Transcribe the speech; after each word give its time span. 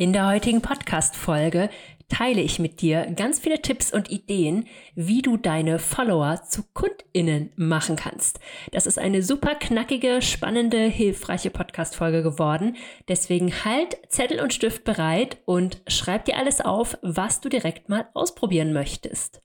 In 0.00 0.14
der 0.14 0.26
heutigen 0.26 0.62
Podcast-Folge 0.62 1.68
teile 2.08 2.40
ich 2.40 2.58
mit 2.58 2.80
dir 2.80 3.04
ganz 3.16 3.38
viele 3.38 3.60
Tipps 3.60 3.92
und 3.92 4.10
Ideen, 4.10 4.66
wie 4.94 5.20
du 5.20 5.36
deine 5.36 5.78
Follower 5.78 6.42
zu 6.42 6.62
KundInnen 6.72 7.52
machen 7.56 7.96
kannst. 7.96 8.40
Das 8.72 8.86
ist 8.86 8.98
eine 8.98 9.22
super 9.22 9.56
knackige, 9.56 10.22
spannende, 10.22 10.78
hilfreiche 10.78 11.50
Podcast-Folge 11.50 12.22
geworden. 12.22 12.78
Deswegen 13.08 13.52
halt 13.66 13.98
Zettel 14.08 14.40
und 14.40 14.54
Stift 14.54 14.84
bereit 14.84 15.36
und 15.44 15.82
schreib 15.86 16.24
dir 16.24 16.38
alles 16.38 16.62
auf, 16.62 16.96
was 17.02 17.42
du 17.42 17.50
direkt 17.50 17.90
mal 17.90 18.08
ausprobieren 18.14 18.72
möchtest. 18.72 19.42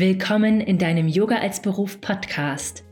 Willkommen 0.00 0.62
in 0.62 0.78
deinem 0.78 1.08
Yoga 1.08 1.40
als 1.40 1.60
Beruf 1.60 2.00
Podcast. 2.00 2.84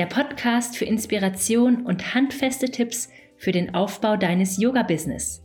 Der 0.00 0.06
Podcast 0.06 0.76
für 0.76 0.84
Inspiration 0.84 1.86
und 1.86 2.12
handfeste 2.12 2.68
Tipps 2.68 3.08
für 3.36 3.52
den 3.52 3.72
Aufbau 3.76 4.16
deines 4.16 4.60
Yoga-Business. 4.60 5.44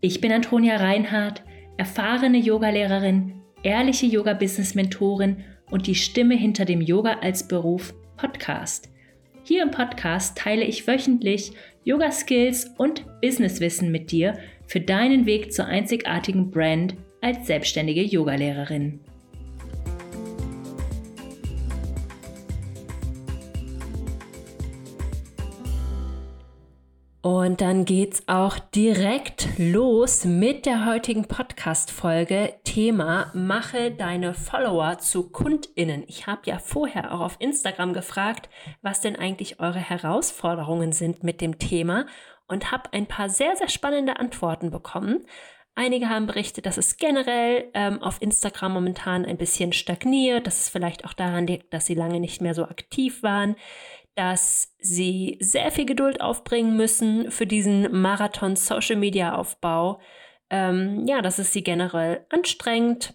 Ich 0.00 0.20
bin 0.20 0.30
Antonia 0.30 0.76
Reinhardt, 0.76 1.42
erfahrene 1.78 2.38
Yogalehrerin, 2.38 3.42
ehrliche 3.64 4.06
Yoga-Business-Mentorin 4.06 5.38
und 5.68 5.88
die 5.88 5.96
Stimme 5.96 6.36
hinter 6.36 6.64
dem 6.64 6.80
Yoga 6.80 7.14
als 7.22 7.48
Beruf 7.48 7.92
Podcast. 8.16 8.88
Hier 9.42 9.64
im 9.64 9.72
Podcast 9.72 10.38
teile 10.38 10.62
ich 10.62 10.86
wöchentlich 10.86 11.54
Yoga-Skills 11.82 12.70
und 12.78 13.04
Businesswissen 13.20 13.90
mit 13.90 14.12
dir 14.12 14.38
für 14.68 14.80
deinen 14.80 15.26
Weg 15.26 15.52
zur 15.52 15.64
einzigartigen 15.64 16.52
Brand 16.52 16.94
als 17.20 17.48
selbstständige 17.48 18.02
Yogalehrerin. 18.02 19.00
Und 27.26 27.60
dann 27.60 27.84
geht's 27.84 28.22
auch 28.28 28.56
direkt 28.56 29.48
los 29.58 30.24
mit 30.24 30.64
der 30.64 30.86
heutigen 30.86 31.26
Podcast-Folge. 31.26 32.54
Thema: 32.62 33.32
Mache 33.34 33.90
deine 33.90 34.32
Follower 34.32 34.98
zu 34.98 35.28
KundInnen. 35.32 36.04
Ich 36.06 36.28
habe 36.28 36.42
ja 36.44 36.60
vorher 36.60 37.12
auch 37.12 37.18
auf 37.18 37.36
Instagram 37.40 37.94
gefragt, 37.94 38.48
was 38.80 39.00
denn 39.00 39.16
eigentlich 39.16 39.58
eure 39.58 39.80
Herausforderungen 39.80 40.92
sind 40.92 41.24
mit 41.24 41.40
dem 41.40 41.58
Thema 41.58 42.06
und 42.46 42.70
habe 42.70 42.92
ein 42.92 43.06
paar 43.06 43.28
sehr, 43.28 43.56
sehr 43.56 43.70
spannende 43.70 44.20
Antworten 44.20 44.70
bekommen. 44.70 45.26
Einige 45.74 46.08
haben 46.08 46.28
berichtet, 46.28 46.64
dass 46.64 46.78
es 46.78 46.96
generell 46.96 47.70
ähm, 47.74 48.00
auf 48.04 48.22
Instagram 48.22 48.72
momentan 48.72 49.24
ein 49.24 49.36
bisschen 49.36 49.72
stagniert, 49.72 50.46
dass 50.46 50.60
es 50.60 50.68
vielleicht 50.68 51.04
auch 51.04 51.12
daran 51.12 51.48
liegt, 51.48 51.74
dass 51.74 51.86
sie 51.86 51.94
lange 51.94 52.20
nicht 52.20 52.40
mehr 52.40 52.54
so 52.54 52.66
aktiv 52.66 53.24
waren 53.24 53.56
dass 54.16 54.74
sie 54.78 55.36
sehr 55.40 55.70
viel 55.70 55.84
Geduld 55.84 56.20
aufbringen 56.20 56.76
müssen 56.76 57.30
für 57.30 57.46
diesen 57.46 58.00
Marathon 58.00 58.56
Social 58.56 58.96
Media 58.96 59.34
Aufbau. 59.34 60.00
Ähm, 60.50 61.04
ja, 61.06 61.22
das 61.22 61.38
ist 61.38 61.52
sie 61.52 61.62
generell 61.62 62.26
anstrengend. 62.30 63.14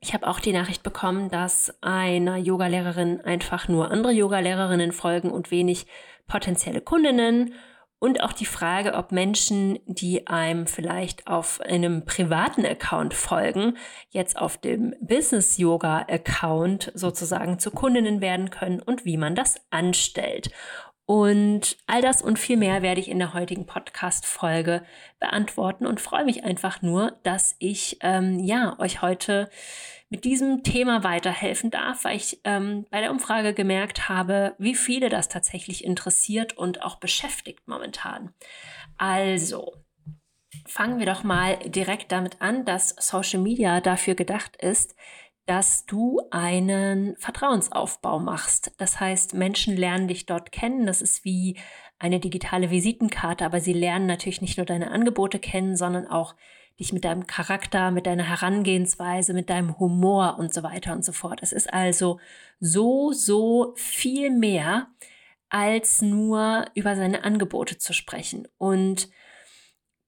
Ich 0.00 0.14
habe 0.14 0.28
auch 0.28 0.38
die 0.38 0.52
Nachricht 0.52 0.82
bekommen, 0.82 1.30
dass 1.30 1.74
einer 1.82 2.36
Yogalehrerin 2.36 3.22
einfach 3.22 3.68
nur 3.68 3.90
andere 3.90 4.12
Yogalehrerinnen 4.12 4.92
folgen 4.92 5.32
und 5.32 5.50
wenig 5.50 5.86
potenzielle 6.28 6.82
Kundinnen. 6.82 7.54
Und 8.00 8.20
auch 8.22 8.32
die 8.32 8.46
Frage, 8.46 8.94
ob 8.94 9.10
Menschen, 9.10 9.80
die 9.86 10.28
einem 10.28 10.68
vielleicht 10.68 11.26
auf 11.26 11.60
einem 11.60 12.04
privaten 12.04 12.64
Account 12.64 13.12
folgen, 13.12 13.76
jetzt 14.10 14.38
auf 14.38 14.56
dem 14.56 14.94
Business 15.00 15.58
Yoga 15.58 16.06
Account 16.08 16.92
sozusagen 16.94 17.58
zu 17.58 17.72
Kundinnen 17.72 18.20
werden 18.20 18.50
können 18.50 18.80
und 18.80 19.04
wie 19.04 19.16
man 19.16 19.34
das 19.34 19.56
anstellt. 19.70 20.52
Und 21.06 21.78
all 21.86 22.02
das 22.02 22.20
und 22.20 22.38
viel 22.38 22.58
mehr 22.58 22.82
werde 22.82 23.00
ich 23.00 23.08
in 23.08 23.18
der 23.18 23.32
heutigen 23.32 23.64
Podcast-Folge 23.64 24.82
beantworten 25.18 25.86
und 25.86 26.02
freue 26.02 26.26
mich 26.26 26.44
einfach 26.44 26.82
nur, 26.82 27.18
dass 27.22 27.56
ich 27.58 27.96
ähm, 28.02 28.38
ja 28.38 28.78
euch 28.78 29.00
heute 29.00 29.48
mit 30.10 30.24
diesem 30.24 30.62
Thema 30.62 31.04
weiterhelfen 31.04 31.70
darf, 31.70 32.04
weil 32.04 32.16
ich 32.16 32.40
ähm, 32.44 32.86
bei 32.90 33.00
der 33.00 33.10
Umfrage 33.10 33.52
gemerkt 33.52 34.08
habe, 34.08 34.54
wie 34.58 34.74
viele 34.74 35.10
das 35.10 35.28
tatsächlich 35.28 35.84
interessiert 35.84 36.56
und 36.56 36.82
auch 36.82 36.96
beschäftigt 36.96 37.68
momentan. 37.68 38.32
Also, 38.96 39.74
fangen 40.66 40.98
wir 40.98 41.06
doch 41.06 41.24
mal 41.24 41.58
direkt 41.58 42.10
damit 42.12 42.40
an, 42.40 42.64
dass 42.64 42.94
Social 42.98 43.40
Media 43.40 43.80
dafür 43.80 44.14
gedacht 44.14 44.56
ist, 44.56 44.94
dass 45.46 45.86
du 45.86 46.20
einen 46.30 47.16
Vertrauensaufbau 47.16 48.18
machst. 48.18 48.72
Das 48.76 49.00
heißt, 49.00 49.32
Menschen 49.34 49.76
lernen 49.76 50.08
dich 50.08 50.26
dort 50.26 50.52
kennen. 50.52 50.86
Das 50.86 51.00
ist 51.00 51.24
wie 51.24 51.56
eine 51.98 52.20
digitale 52.20 52.70
Visitenkarte, 52.70 53.46
aber 53.46 53.60
sie 53.60 53.72
lernen 53.72 54.06
natürlich 54.06 54.42
nicht 54.42 54.58
nur 54.58 54.66
deine 54.66 54.90
Angebote 54.90 55.38
kennen, 55.38 55.74
sondern 55.74 56.06
auch 56.06 56.34
dich 56.78 56.92
mit 56.92 57.04
deinem 57.04 57.26
Charakter, 57.26 57.90
mit 57.90 58.06
deiner 58.06 58.24
Herangehensweise, 58.24 59.34
mit 59.34 59.50
deinem 59.50 59.78
Humor 59.78 60.36
und 60.38 60.54
so 60.54 60.62
weiter 60.62 60.92
und 60.92 61.04
so 61.04 61.12
fort. 61.12 61.40
Es 61.42 61.52
ist 61.52 61.72
also 61.72 62.20
so, 62.60 63.12
so 63.12 63.72
viel 63.76 64.30
mehr 64.30 64.88
als 65.48 66.02
nur 66.02 66.66
über 66.74 66.94
seine 66.94 67.24
Angebote 67.24 67.78
zu 67.78 67.92
sprechen. 67.92 68.46
Und 68.58 69.08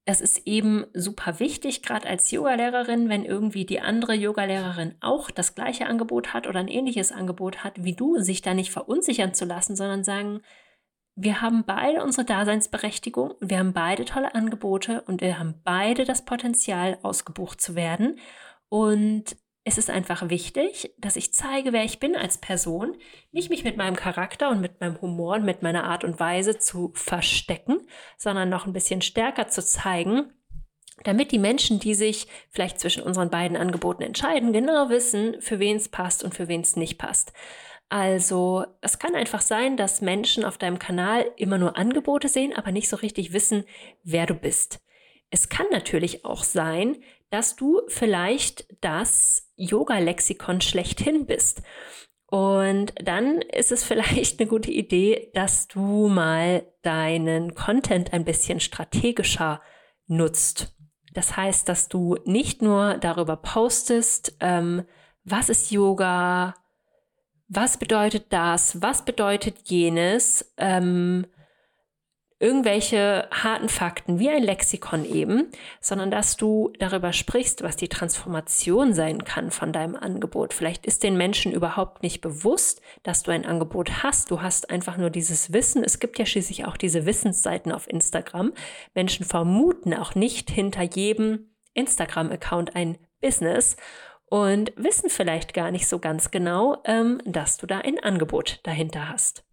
das 0.05 0.21
ist 0.21 0.47
eben 0.47 0.85
super 0.93 1.39
wichtig, 1.39 1.83
gerade 1.83 2.07
als 2.07 2.31
Yogalehrerin, 2.31 3.09
wenn 3.09 3.23
irgendwie 3.23 3.65
die 3.65 3.81
andere 3.81 4.13
Yogalehrerin 4.13 4.95
auch 4.99 5.29
das 5.29 5.55
gleiche 5.55 5.85
Angebot 5.85 6.33
hat 6.33 6.47
oder 6.47 6.59
ein 6.59 6.67
ähnliches 6.67 7.11
Angebot 7.11 7.63
hat 7.63 7.83
wie 7.83 7.93
du, 7.93 8.19
sich 8.19 8.41
da 8.41 8.53
nicht 8.53 8.71
verunsichern 8.71 9.33
zu 9.33 9.45
lassen, 9.45 9.75
sondern 9.75 10.03
sagen, 10.03 10.41
wir 11.23 11.41
haben 11.41 11.63
beide 11.65 12.03
unsere 12.03 12.25
Daseinsberechtigung, 12.25 13.35
wir 13.39 13.59
haben 13.59 13.73
beide 13.73 14.05
tolle 14.05 14.33
Angebote 14.33 15.01
und 15.01 15.21
wir 15.21 15.37
haben 15.37 15.61
beide 15.63 16.03
das 16.03 16.25
Potenzial, 16.25 16.97
ausgebucht 17.03 17.61
zu 17.61 17.75
werden. 17.75 18.17
Und 18.69 19.35
es 19.63 19.77
ist 19.77 19.91
einfach 19.91 20.29
wichtig, 20.29 20.95
dass 20.97 21.15
ich 21.15 21.31
zeige, 21.31 21.73
wer 21.73 21.83
ich 21.83 21.99
bin 21.99 22.15
als 22.15 22.39
Person, 22.39 22.97
nicht 23.31 23.51
mich 23.51 23.63
mit 23.63 23.77
meinem 23.77 23.95
Charakter 23.95 24.49
und 24.49 24.61
mit 24.61 24.81
meinem 24.81 24.99
Humor 24.99 25.35
und 25.35 25.45
mit 25.45 25.61
meiner 25.61 25.83
Art 25.83 26.03
und 26.03 26.19
Weise 26.19 26.57
zu 26.57 26.91
verstecken, 26.95 27.87
sondern 28.17 28.49
noch 28.49 28.65
ein 28.65 28.73
bisschen 28.73 29.03
stärker 29.03 29.47
zu 29.47 29.63
zeigen, 29.63 30.33
damit 31.03 31.31
die 31.31 31.39
Menschen, 31.39 31.79
die 31.79 31.93
sich 31.93 32.27
vielleicht 32.49 32.79
zwischen 32.79 33.03
unseren 33.03 33.29
beiden 33.29 33.57
Angeboten 33.57 34.01
entscheiden, 34.01 34.53
genau 34.53 34.89
wissen, 34.89 35.39
für 35.39 35.59
wen 35.59 35.77
es 35.77 35.89
passt 35.89 36.23
und 36.23 36.33
für 36.33 36.47
wen 36.47 36.61
es 36.61 36.75
nicht 36.75 36.97
passt. 36.97 37.31
Also 37.91 38.65
es 38.79 38.99
kann 38.99 39.15
einfach 39.15 39.41
sein, 39.41 39.75
dass 39.75 39.99
Menschen 39.99 40.45
auf 40.45 40.57
deinem 40.57 40.79
Kanal 40.79 41.29
immer 41.35 41.57
nur 41.57 41.75
Angebote 41.75 42.29
sehen, 42.29 42.53
aber 42.55 42.71
nicht 42.71 42.87
so 42.87 42.95
richtig 42.95 43.33
wissen, 43.33 43.65
wer 44.01 44.25
du 44.25 44.33
bist. 44.33 44.79
Es 45.29 45.49
kann 45.49 45.65
natürlich 45.71 46.23
auch 46.23 46.45
sein, 46.45 47.03
dass 47.31 47.57
du 47.57 47.81
vielleicht 47.89 48.65
das 48.79 49.51
Yoga-Lexikon 49.57 50.61
schlechthin 50.61 51.25
bist. 51.25 51.63
Und 52.27 52.93
dann 53.03 53.41
ist 53.41 53.73
es 53.73 53.83
vielleicht 53.87 54.39
eine 54.39 54.47
gute 54.47 54.71
Idee, 54.71 55.29
dass 55.33 55.67
du 55.67 56.07
mal 56.07 56.65
deinen 56.83 57.55
Content 57.55 58.13
ein 58.13 58.23
bisschen 58.23 58.61
strategischer 58.61 59.61
nutzt. 60.07 60.77
Das 61.13 61.35
heißt, 61.35 61.67
dass 61.67 61.89
du 61.89 62.15
nicht 62.23 62.61
nur 62.61 62.97
darüber 62.99 63.35
postest, 63.35 64.37
ähm, 64.39 64.85
was 65.25 65.49
ist 65.49 65.71
Yoga, 65.71 66.55
was 67.53 67.75
bedeutet 67.77 68.27
das, 68.29 68.81
was 68.81 69.03
bedeutet 69.03 69.57
jenes, 69.65 70.53
ähm, 70.55 71.25
irgendwelche 72.39 73.27
harten 73.29 73.67
Fakten 73.67 74.19
wie 74.19 74.29
ein 74.29 74.41
Lexikon 74.41 75.03
eben, 75.03 75.51
sondern 75.81 76.09
dass 76.09 76.37
du 76.37 76.71
darüber 76.79 77.11
sprichst, 77.11 77.61
was 77.61 77.75
die 77.75 77.89
Transformation 77.89 78.93
sein 78.93 79.25
kann 79.25 79.51
von 79.51 79.73
deinem 79.73 79.97
Angebot. 79.97 80.53
Vielleicht 80.53 80.85
ist 80.85 81.03
den 81.03 81.17
Menschen 81.17 81.51
überhaupt 81.51 82.03
nicht 82.03 82.21
bewusst, 82.21 82.81
dass 83.03 83.21
du 83.21 83.31
ein 83.31 83.45
Angebot 83.45 84.01
hast. 84.01 84.31
Du 84.31 84.41
hast 84.41 84.69
einfach 84.69 84.95
nur 84.97 85.09
dieses 85.09 85.51
Wissen. 85.51 85.83
Es 85.83 85.99
gibt 85.99 86.17
ja 86.19 86.25
schließlich 86.25 86.65
auch 86.65 86.77
diese 86.77 87.05
Wissensseiten 87.05 87.73
auf 87.73 87.87
Instagram. 87.87 88.53
Menschen 88.95 89.25
vermuten 89.25 89.93
auch 89.93 90.15
nicht 90.15 90.49
hinter 90.49 90.83
jedem 90.83 91.51
Instagram-Account 91.73 92.75
ein 92.75 92.97
Business 93.21 93.75
und 94.31 94.71
wissen 94.77 95.09
vielleicht 95.09 95.53
gar 95.53 95.71
nicht 95.71 95.89
so 95.89 95.99
ganz 95.99 96.31
genau, 96.31 96.81
ähm, 96.85 97.21
dass 97.25 97.57
du 97.57 97.67
da 97.67 97.79
ein 97.79 97.99
Angebot 97.99 98.61
dahinter 98.63 99.09
hast. 99.09 99.43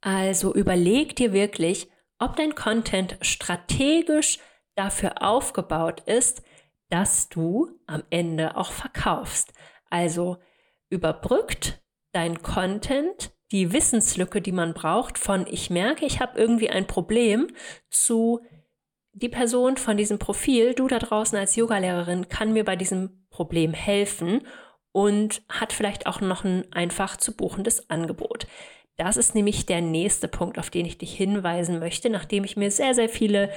Also 0.00 0.52
überleg 0.52 1.14
dir 1.14 1.32
wirklich, 1.32 1.88
ob 2.18 2.34
dein 2.34 2.56
Content 2.56 3.18
strategisch 3.20 4.40
dafür 4.74 5.22
aufgebaut 5.22 6.02
ist, 6.06 6.42
dass 6.88 7.28
du 7.28 7.70
am 7.86 8.02
Ende 8.10 8.56
auch 8.56 8.72
verkaufst. 8.72 9.52
Also 9.90 10.38
überbrückt 10.88 11.80
dein 12.10 12.42
Content 12.42 13.32
die 13.52 13.72
Wissenslücke, 13.72 14.42
die 14.42 14.50
man 14.50 14.74
braucht, 14.74 15.18
von 15.18 15.46
ich 15.46 15.70
merke, 15.70 16.04
ich 16.04 16.18
habe 16.18 16.36
irgendwie 16.36 16.68
ein 16.68 16.88
Problem 16.88 17.46
zu 17.90 18.40
die 19.12 19.28
Person 19.28 19.76
von 19.76 19.96
diesem 19.96 20.18
Profil, 20.18 20.74
du 20.74 20.88
da 20.88 20.98
draußen 20.98 21.36
als 21.36 21.56
Yogalehrerin, 21.56 22.28
kann 22.28 22.52
mir 22.52 22.64
bei 22.64 22.76
diesem 22.76 23.26
Problem 23.30 23.72
helfen 23.72 24.46
und 24.92 25.42
hat 25.48 25.72
vielleicht 25.72 26.06
auch 26.06 26.20
noch 26.20 26.44
ein 26.44 26.70
einfach 26.72 27.16
zu 27.16 27.36
buchendes 27.36 27.90
Angebot. 27.90 28.46
Das 28.96 29.16
ist 29.16 29.34
nämlich 29.34 29.66
der 29.66 29.80
nächste 29.80 30.28
Punkt, 30.28 30.58
auf 30.58 30.70
den 30.70 30.84
ich 30.84 30.98
dich 30.98 31.14
hinweisen 31.14 31.78
möchte, 31.78 32.10
nachdem 32.10 32.44
ich 32.44 32.56
mir 32.56 32.70
sehr, 32.70 32.94
sehr 32.94 33.08
viele 33.08 33.50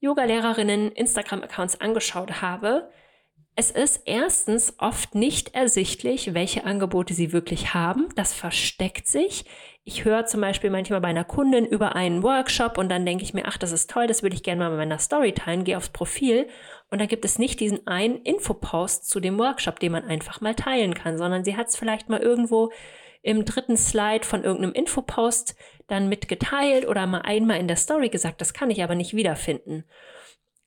Yoga-Lehrerinnen 0.00 0.92
Instagram-Accounts 0.92 1.80
angeschaut 1.80 2.42
habe. 2.42 2.90
Es 3.60 3.72
ist 3.72 4.02
erstens 4.04 4.74
oft 4.78 5.16
nicht 5.16 5.52
ersichtlich, 5.52 6.32
welche 6.32 6.64
Angebote 6.64 7.12
sie 7.12 7.32
wirklich 7.32 7.74
haben. 7.74 8.08
Das 8.14 8.32
versteckt 8.32 9.08
sich. 9.08 9.46
Ich 9.82 10.04
höre 10.04 10.26
zum 10.26 10.42
Beispiel 10.42 10.70
manchmal 10.70 11.00
bei 11.00 11.08
einer 11.08 11.24
Kundin 11.24 11.66
über 11.66 11.96
einen 11.96 12.22
Workshop 12.22 12.78
und 12.78 12.88
dann 12.88 13.04
denke 13.04 13.24
ich 13.24 13.34
mir, 13.34 13.46
ach, 13.46 13.58
das 13.58 13.72
ist 13.72 13.90
toll, 13.90 14.06
das 14.06 14.22
würde 14.22 14.36
ich 14.36 14.44
gerne 14.44 14.60
mal 14.60 14.70
bei 14.70 14.76
meiner 14.76 15.00
Story 15.00 15.32
teilen, 15.32 15.64
gehe 15.64 15.76
aufs 15.76 15.88
Profil 15.88 16.46
und 16.92 17.00
da 17.00 17.06
gibt 17.06 17.24
es 17.24 17.40
nicht 17.40 17.58
diesen 17.58 17.84
einen 17.88 18.22
Infopost 18.22 19.10
zu 19.10 19.18
dem 19.18 19.40
Workshop, 19.40 19.80
den 19.80 19.90
man 19.90 20.04
einfach 20.04 20.40
mal 20.40 20.54
teilen 20.54 20.94
kann, 20.94 21.18
sondern 21.18 21.42
sie 21.42 21.56
hat 21.56 21.66
es 21.66 21.74
vielleicht 21.76 22.08
mal 22.08 22.20
irgendwo 22.20 22.70
im 23.22 23.44
dritten 23.44 23.76
Slide 23.76 24.24
von 24.24 24.44
irgendeinem 24.44 24.74
Infopost 24.74 25.56
dann 25.88 26.08
mitgeteilt 26.08 26.86
oder 26.86 27.08
mal 27.08 27.22
einmal 27.22 27.58
in 27.58 27.66
der 27.66 27.76
Story 27.76 28.08
gesagt, 28.08 28.40
das 28.40 28.54
kann 28.54 28.70
ich 28.70 28.84
aber 28.84 28.94
nicht 28.94 29.14
wiederfinden. 29.14 29.82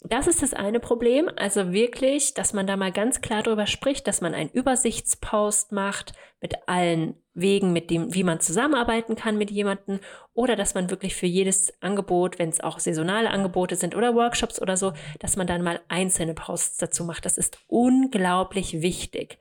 Das 0.03 0.25
ist 0.25 0.41
das 0.41 0.55
eine 0.55 0.79
Problem. 0.79 1.29
Also 1.35 1.71
wirklich, 1.71 2.33
dass 2.33 2.53
man 2.53 2.65
da 2.65 2.75
mal 2.75 2.91
ganz 2.91 3.21
klar 3.21 3.43
drüber 3.43 3.67
spricht, 3.67 4.07
dass 4.07 4.19
man 4.19 4.33
einen 4.33 4.49
Übersichtspost 4.49 5.71
macht 5.71 6.13
mit 6.41 6.67
allen 6.67 7.15
Wegen, 7.33 7.71
mit 7.71 7.91
dem, 7.91 8.13
wie 8.13 8.23
man 8.23 8.39
zusammenarbeiten 8.39 9.15
kann 9.15 9.37
mit 9.37 9.51
jemandem 9.51 9.99
oder 10.33 10.55
dass 10.55 10.73
man 10.73 10.89
wirklich 10.89 11.15
für 11.15 11.27
jedes 11.27 11.71
Angebot, 11.81 12.39
wenn 12.39 12.49
es 12.49 12.61
auch 12.61 12.79
saisonale 12.79 13.29
Angebote 13.29 13.75
sind 13.75 13.95
oder 13.95 14.15
Workshops 14.15 14.59
oder 14.59 14.75
so, 14.75 14.93
dass 15.19 15.37
man 15.37 15.45
dann 15.45 15.61
mal 15.61 15.79
einzelne 15.87 16.33
Posts 16.33 16.77
dazu 16.77 17.05
macht. 17.05 17.25
Das 17.25 17.37
ist 17.37 17.59
unglaublich 17.67 18.81
wichtig. 18.81 19.37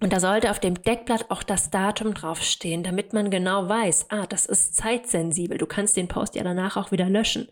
Und 0.00 0.12
da 0.12 0.20
sollte 0.20 0.50
auf 0.50 0.60
dem 0.60 0.80
Deckblatt 0.80 1.26
auch 1.28 1.42
das 1.42 1.70
Datum 1.70 2.14
draufstehen, 2.14 2.82
damit 2.82 3.12
man 3.12 3.30
genau 3.30 3.68
weiß, 3.68 4.06
ah, 4.10 4.26
das 4.26 4.46
ist 4.46 4.76
zeitsensibel. 4.76 5.58
Du 5.58 5.66
kannst 5.66 5.96
den 5.96 6.08
Post 6.08 6.36
ja 6.36 6.44
danach 6.44 6.76
auch 6.76 6.92
wieder 6.92 7.10
löschen. 7.10 7.48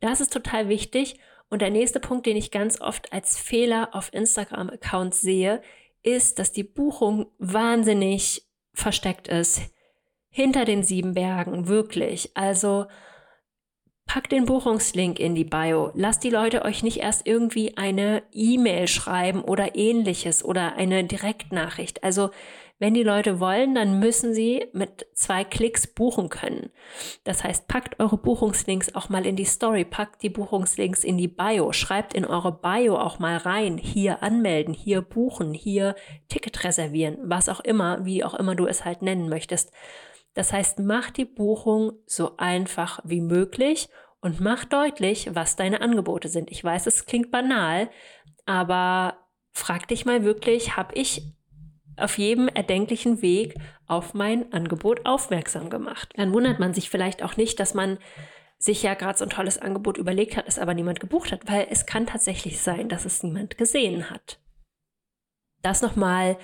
Das 0.00 0.20
ist 0.20 0.32
total 0.32 0.68
wichtig. 0.68 1.18
Und 1.48 1.62
der 1.62 1.70
nächste 1.70 2.00
Punkt, 2.00 2.26
den 2.26 2.36
ich 2.36 2.50
ganz 2.50 2.80
oft 2.80 3.12
als 3.12 3.38
Fehler 3.38 3.90
auf 3.92 4.12
Instagram-Accounts 4.12 5.20
sehe, 5.20 5.62
ist, 6.02 6.38
dass 6.38 6.52
die 6.52 6.64
Buchung 6.64 7.26
wahnsinnig 7.38 8.44
versteckt 8.72 9.28
ist. 9.28 9.60
Hinter 10.28 10.64
den 10.64 10.82
sieben 10.82 11.14
Bergen, 11.14 11.68
wirklich. 11.68 12.30
Also 12.34 12.86
packt 14.06 14.32
den 14.32 14.46
Buchungslink 14.46 15.18
in 15.18 15.34
die 15.34 15.44
Bio. 15.44 15.90
Lasst 15.94 16.22
die 16.24 16.30
Leute 16.30 16.64
euch 16.64 16.82
nicht 16.82 16.98
erst 16.98 17.26
irgendwie 17.26 17.76
eine 17.76 18.22
E-Mail 18.32 18.86
schreiben 18.86 19.42
oder 19.42 19.76
ähnliches 19.76 20.44
oder 20.44 20.76
eine 20.76 21.04
Direktnachricht. 21.04 22.04
Also 22.04 22.30
wenn 22.78 22.92
die 22.92 23.02
Leute 23.02 23.40
wollen, 23.40 23.74
dann 23.74 23.98
müssen 23.98 24.34
sie 24.34 24.66
mit 24.72 25.06
zwei 25.14 25.44
Klicks 25.44 25.86
buchen 25.86 26.28
können. 26.28 26.70
Das 27.24 27.42
heißt, 27.42 27.68
packt 27.68 27.98
eure 28.00 28.18
Buchungslinks 28.18 28.94
auch 28.94 29.08
mal 29.08 29.24
in 29.24 29.36
die 29.36 29.46
Story, 29.46 29.84
packt 29.84 30.22
die 30.22 30.28
Buchungslinks 30.28 31.02
in 31.02 31.16
die 31.16 31.28
Bio, 31.28 31.72
schreibt 31.72 32.12
in 32.12 32.26
eure 32.26 32.52
Bio 32.52 32.98
auch 32.98 33.18
mal 33.18 33.38
rein, 33.38 33.78
hier 33.78 34.22
anmelden, 34.22 34.74
hier 34.74 35.00
buchen, 35.00 35.54
hier 35.54 35.94
Ticket 36.28 36.64
reservieren, 36.64 37.16
was 37.22 37.48
auch 37.48 37.60
immer, 37.60 38.04
wie 38.04 38.24
auch 38.24 38.34
immer 38.34 38.54
du 38.54 38.66
es 38.66 38.84
halt 38.84 39.00
nennen 39.00 39.30
möchtest. 39.30 39.72
Das 40.34 40.52
heißt, 40.52 40.80
mach 40.80 41.10
die 41.10 41.24
Buchung 41.24 41.92
so 42.04 42.36
einfach 42.36 43.00
wie 43.04 43.22
möglich 43.22 43.88
und 44.20 44.40
mach 44.40 44.66
deutlich, 44.66 45.34
was 45.34 45.56
deine 45.56 45.80
Angebote 45.80 46.28
sind. 46.28 46.50
Ich 46.50 46.62
weiß, 46.62 46.86
es 46.86 47.06
klingt 47.06 47.30
banal, 47.30 47.88
aber 48.44 49.16
frag 49.52 49.88
dich 49.88 50.04
mal 50.04 50.24
wirklich, 50.24 50.76
habe 50.76 50.94
ich 50.94 51.35
auf 51.96 52.18
jedem 52.18 52.48
erdenklichen 52.48 53.22
Weg 53.22 53.54
auf 53.86 54.14
mein 54.14 54.52
Angebot 54.52 55.06
aufmerksam 55.06 55.70
gemacht. 55.70 56.12
Dann 56.16 56.32
wundert 56.32 56.58
man 56.58 56.74
sich 56.74 56.90
vielleicht 56.90 57.22
auch 57.22 57.36
nicht, 57.36 57.60
dass 57.60 57.74
man 57.74 57.98
sich 58.58 58.82
ja 58.82 58.94
gerade 58.94 59.18
so 59.18 59.24
ein 59.24 59.30
tolles 59.30 59.58
Angebot 59.58 59.98
überlegt 59.98 60.36
hat, 60.36 60.48
es 60.48 60.58
aber 60.58 60.74
niemand 60.74 61.00
gebucht 61.00 61.32
hat, 61.32 61.48
weil 61.50 61.66
es 61.70 61.86
kann 61.86 62.06
tatsächlich 62.06 62.60
sein, 62.60 62.88
dass 62.88 63.04
es 63.04 63.22
niemand 63.22 63.58
gesehen 63.58 64.10
hat. 64.10 64.38
Das 65.62 65.82
nochmal 65.82 66.38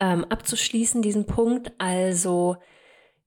ähm, 0.00 0.24
abzuschließen, 0.24 1.02
diesen 1.02 1.26
Punkt. 1.26 1.72
Also 1.78 2.56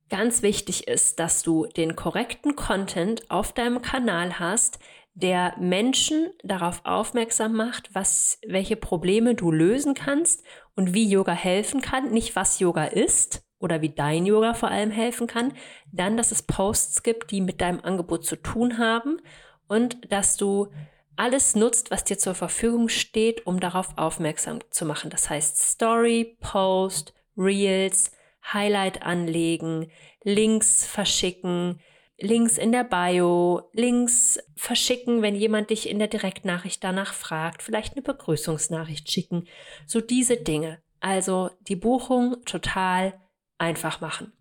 ganz 0.09 0.41
wichtig 0.41 0.87
ist, 0.87 1.19
dass 1.19 1.43
du 1.43 1.65
den 1.67 1.95
korrekten 1.95 2.55
Content 2.55 3.29
auf 3.31 3.53
deinem 3.53 3.81
Kanal 3.81 4.39
hast, 4.39 4.79
der 5.13 5.55
Menschen 5.57 6.29
darauf 6.43 6.81
aufmerksam 6.83 7.53
macht, 7.53 7.95
was, 7.95 8.37
welche 8.45 8.75
Probleme 8.75 9.33
du 9.33 9.49
lösen 9.49 9.93
kannst 9.93 10.43
und 10.75 10.93
wie 10.93 11.09
Yoga 11.09 11.33
helfen 11.33 11.81
kann, 11.81 12.11
nicht 12.11 12.35
was 12.35 12.59
Yoga 12.59 12.85
ist 12.85 13.43
oder 13.59 13.81
wie 13.81 13.89
dein 13.89 14.25
Yoga 14.25 14.53
vor 14.53 14.69
allem 14.69 14.91
helfen 14.91 15.27
kann, 15.27 15.53
dann, 15.91 16.17
dass 16.17 16.31
es 16.31 16.43
Posts 16.43 17.03
gibt, 17.03 17.31
die 17.31 17.41
mit 17.41 17.61
deinem 17.61 17.79
Angebot 17.81 18.25
zu 18.25 18.35
tun 18.35 18.77
haben 18.77 19.19
und 19.67 20.11
dass 20.11 20.37
du 20.37 20.67
alles 21.15 21.55
nutzt, 21.55 21.91
was 21.91 22.03
dir 22.03 22.17
zur 22.17 22.35
Verfügung 22.35 22.89
steht, 22.89 23.47
um 23.47 23.59
darauf 23.59 23.97
aufmerksam 23.97 24.59
zu 24.69 24.85
machen. 24.85 25.09
Das 25.09 25.29
heißt 25.29 25.57
Story, 25.57 26.37
Post, 26.41 27.13
Reels, 27.37 28.11
Highlight 28.53 29.01
anlegen, 29.01 29.91
Links 30.23 30.85
verschicken, 30.85 31.79
Links 32.17 32.57
in 32.57 32.71
der 32.71 32.85
Bio, 32.85 33.69
Links 33.73 34.39
verschicken, 34.55 35.21
wenn 35.21 35.35
jemand 35.35 35.69
dich 35.69 35.89
in 35.89 35.99
der 35.99 36.07
Direktnachricht 36.07 36.83
danach 36.83 37.13
fragt, 37.13 37.61
vielleicht 37.61 37.93
eine 37.93 38.03
Begrüßungsnachricht 38.03 39.11
schicken. 39.11 39.47
So 39.85 39.99
diese 39.99 40.37
Dinge. 40.37 40.81
Also 41.01 41.51
die 41.67 41.75
Buchung 41.75 42.43
total 42.45 43.19
einfach 43.57 43.99
machen. 44.01 44.33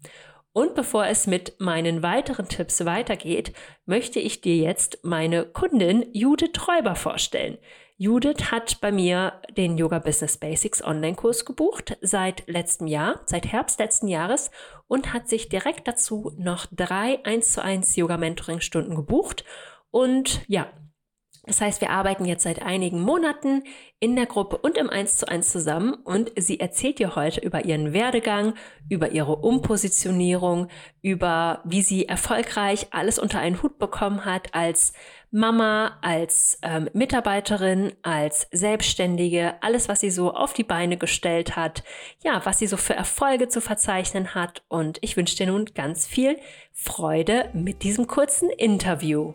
Und 0.52 0.76
bevor 0.76 1.06
es 1.06 1.26
mit 1.26 1.60
meinen 1.60 2.04
weiteren 2.04 2.48
Tipps 2.48 2.84
weitergeht, 2.84 3.52
möchte 3.86 4.20
ich 4.20 4.40
dir 4.40 4.56
jetzt 4.56 5.00
meine 5.02 5.46
Kundin 5.46 6.06
Judith 6.12 6.52
Träuber 6.52 6.94
vorstellen. 6.94 7.58
Judith 7.96 8.50
hat 8.50 8.80
bei 8.80 8.90
mir 8.90 9.40
den 9.56 9.78
Yoga 9.78 10.00
Business 10.00 10.36
Basics 10.36 10.82
Online-Kurs 10.82 11.44
gebucht 11.44 11.96
seit 12.00 12.42
letztem 12.48 12.88
Jahr, 12.88 13.20
seit 13.26 13.46
Herbst 13.46 13.78
letzten 13.78 14.08
Jahres 14.08 14.50
und 14.88 15.12
hat 15.12 15.28
sich 15.28 15.48
direkt 15.48 15.86
dazu 15.86 16.32
noch 16.36 16.66
drei 16.72 17.24
1 17.24 17.52
zu 17.52 17.62
1 17.62 17.94
Yoga 17.94 18.16
Mentoring 18.16 18.60
Stunden 18.60 18.96
gebucht. 18.96 19.44
Und 19.92 20.40
ja, 20.48 20.72
das 21.46 21.60
heißt, 21.60 21.82
wir 21.82 21.90
arbeiten 21.90 22.24
jetzt 22.24 22.42
seit 22.42 22.62
einigen 22.62 23.00
Monaten 23.00 23.62
in 24.00 24.16
der 24.16 24.26
Gruppe 24.26 24.56
und 24.56 24.78
im 24.78 24.88
1 24.88 25.18
zu 25.18 25.28
1 25.28 25.50
zusammen 25.50 25.92
und 25.92 26.32
sie 26.36 26.58
erzählt 26.58 26.98
dir 26.98 27.16
heute 27.16 27.40
über 27.40 27.64
ihren 27.66 27.92
Werdegang, 27.92 28.54
über 28.88 29.10
ihre 29.10 29.36
Umpositionierung, 29.36 30.68
über 31.02 31.60
wie 31.64 31.82
sie 31.82 32.08
erfolgreich 32.08 32.88
alles 32.92 33.18
unter 33.18 33.40
einen 33.40 33.62
Hut 33.62 33.78
bekommen 33.78 34.24
hat 34.24 34.54
als 34.54 34.94
Mama, 35.34 35.98
als 36.00 36.60
ähm, 36.62 36.88
Mitarbeiterin, 36.92 37.92
als 38.02 38.46
Selbstständige, 38.52 39.60
alles, 39.62 39.88
was 39.88 39.98
sie 39.98 40.10
so 40.10 40.32
auf 40.32 40.52
die 40.52 40.62
Beine 40.62 40.96
gestellt 40.96 41.56
hat, 41.56 41.82
ja, 42.22 42.40
was 42.44 42.60
sie 42.60 42.68
so 42.68 42.76
für 42.76 42.94
Erfolge 42.94 43.48
zu 43.48 43.60
verzeichnen 43.60 44.36
hat 44.36 44.62
und 44.68 44.98
ich 45.00 45.16
wünsche 45.16 45.36
dir 45.36 45.48
nun 45.48 45.64
ganz 45.74 46.06
viel 46.06 46.38
Freude 46.72 47.50
mit 47.52 47.82
diesem 47.82 48.06
kurzen 48.06 48.48
Interview. 48.48 49.34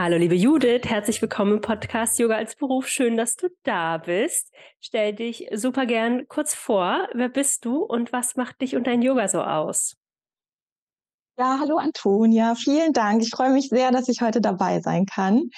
Hallo, 0.00 0.16
liebe 0.16 0.36
Judith, 0.36 0.82
herzlich 0.84 1.20
willkommen 1.20 1.54
im 1.54 1.60
Podcast 1.60 2.20
Yoga 2.20 2.36
als 2.36 2.54
Beruf. 2.54 2.86
Schön, 2.86 3.16
dass 3.16 3.34
du 3.34 3.48
da 3.64 3.98
bist. 3.98 4.52
Stell 4.78 5.12
dich 5.12 5.48
super 5.52 5.86
gern 5.86 6.28
kurz 6.28 6.54
vor. 6.54 7.08
Wer 7.14 7.28
bist 7.28 7.64
du 7.64 7.78
und 7.78 8.12
was 8.12 8.36
macht 8.36 8.60
dich 8.60 8.76
und 8.76 8.86
dein 8.86 9.02
Yoga 9.02 9.26
so 9.26 9.42
aus? 9.42 9.96
Ja, 11.36 11.58
hallo 11.60 11.78
Antonia, 11.78 12.54
vielen 12.54 12.92
Dank. 12.92 13.22
Ich 13.22 13.30
freue 13.30 13.50
mich 13.50 13.70
sehr, 13.70 13.90
dass 13.90 14.08
ich 14.08 14.20
heute 14.20 14.40
dabei 14.40 14.78
sein 14.78 15.04
kann 15.04 15.50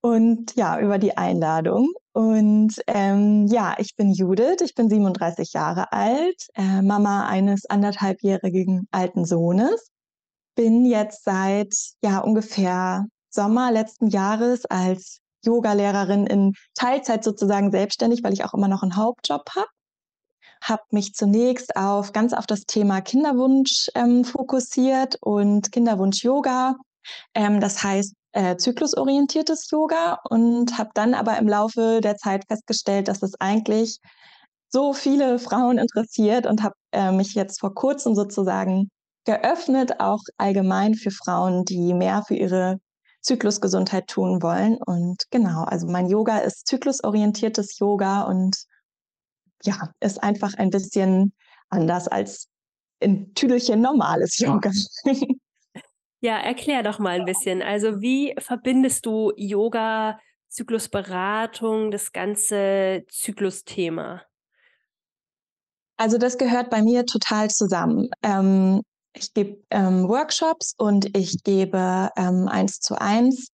und 0.00 0.56
ja, 0.56 0.80
über 0.80 0.96
die 0.96 1.18
Einladung. 1.18 1.92
Und 2.14 2.80
ähm, 2.86 3.46
ja, 3.48 3.74
ich 3.76 3.96
bin 3.96 4.14
Judith, 4.14 4.62
ich 4.62 4.74
bin 4.74 4.88
37 4.88 5.52
Jahre 5.52 5.92
alt, 5.92 6.46
äh, 6.54 6.80
Mama 6.80 7.26
eines 7.26 7.66
anderthalbjährigen 7.66 8.88
alten 8.92 9.26
Sohnes. 9.26 9.90
Bin 10.54 10.86
jetzt 10.86 11.22
seit 11.24 11.74
ja 12.00 12.20
ungefähr 12.20 13.04
Sommer 13.34 13.70
letzten 13.72 14.08
Jahres 14.08 14.64
als 14.66 15.20
Yogalehrerin 15.44 16.26
in 16.26 16.54
Teilzeit 16.74 17.22
sozusagen 17.24 17.70
selbstständig, 17.70 18.22
weil 18.22 18.32
ich 18.32 18.44
auch 18.44 18.54
immer 18.54 18.68
noch 18.68 18.82
einen 18.82 18.96
Hauptjob 18.96 19.50
habe. 19.54 19.66
Habe 20.62 20.82
mich 20.90 21.12
zunächst 21.14 21.76
auf 21.76 22.12
ganz 22.12 22.32
auf 22.32 22.46
das 22.46 22.62
Thema 22.62 23.02
Kinderwunsch 23.02 23.90
ähm, 23.94 24.24
fokussiert 24.24 25.16
und 25.20 25.70
Kinderwunsch-Yoga. 25.72 26.76
Ähm, 27.34 27.60
das 27.60 27.82
heißt 27.82 28.14
äh, 28.32 28.56
zyklusorientiertes 28.56 29.70
Yoga 29.70 30.20
und 30.30 30.78
habe 30.78 30.90
dann 30.94 31.14
aber 31.14 31.38
im 31.38 31.48
Laufe 31.48 32.00
der 32.02 32.16
Zeit 32.16 32.44
festgestellt, 32.48 33.08
dass 33.08 33.22
es 33.22 33.34
eigentlich 33.40 33.98
so 34.70 34.92
viele 34.92 35.38
Frauen 35.38 35.78
interessiert 35.78 36.46
und 36.46 36.62
habe 36.62 36.74
äh, 36.92 37.12
mich 37.12 37.34
jetzt 37.34 37.60
vor 37.60 37.74
kurzem 37.74 38.14
sozusagen 38.14 38.88
geöffnet, 39.24 40.00
auch 40.00 40.20
allgemein 40.36 40.94
für 40.94 41.10
Frauen, 41.10 41.64
die 41.64 41.94
mehr 41.94 42.24
für 42.26 42.34
ihre 42.34 42.78
Zyklusgesundheit 43.24 44.06
tun 44.06 44.42
wollen. 44.42 44.76
Und 44.76 45.24
genau, 45.30 45.64
also 45.64 45.86
mein 45.86 46.08
Yoga 46.08 46.38
ist 46.38 46.66
zyklusorientiertes 46.66 47.78
Yoga 47.78 48.22
und 48.22 48.56
ja, 49.62 49.90
ist 50.00 50.22
einfach 50.22 50.54
ein 50.54 50.70
bisschen 50.70 51.32
anders 51.70 52.06
als 52.06 52.48
in 53.00 53.34
Tüdelchen 53.34 53.80
normales 53.80 54.38
Yoga. 54.38 54.70
Ja, 56.20 56.38
erklär 56.38 56.82
doch 56.82 56.98
mal 56.98 57.20
ein 57.20 57.26
bisschen. 57.26 57.60
Also 57.60 58.00
wie 58.00 58.34
verbindest 58.38 59.04
du 59.04 59.34
Yoga, 59.36 60.18
Zyklusberatung, 60.48 61.90
das 61.90 62.12
ganze 62.12 63.04
Zyklusthema? 63.10 64.22
Also 65.98 66.16
das 66.16 66.38
gehört 66.38 66.70
bei 66.70 66.80
mir 66.80 67.04
total 67.04 67.50
zusammen. 67.50 68.08
Ähm, 68.22 68.80
ich 69.14 69.32
gebe 69.32 69.62
ähm, 69.70 70.08
Workshops 70.08 70.74
und 70.76 71.16
ich 71.16 71.42
gebe 71.44 72.10
ähm, 72.16 72.48
eins 72.48 72.80
zu 72.80 73.00
eins 73.00 73.48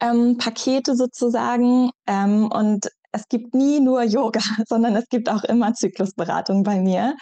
ähm, 0.00 0.36
Pakete 0.38 0.96
sozusagen. 0.96 1.90
Ähm, 2.06 2.50
und 2.50 2.88
es 3.12 3.28
gibt 3.28 3.54
nie 3.54 3.80
nur 3.80 4.02
Yoga, 4.02 4.40
sondern 4.68 4.96
es 4.96 5.08
gibt 5.08 5.28
auch 5.28 5.44
immer 5.44 5.72
Zyklusberatung 5.74 6.64
bei 6.64 6.80
mir, 6.80 7.16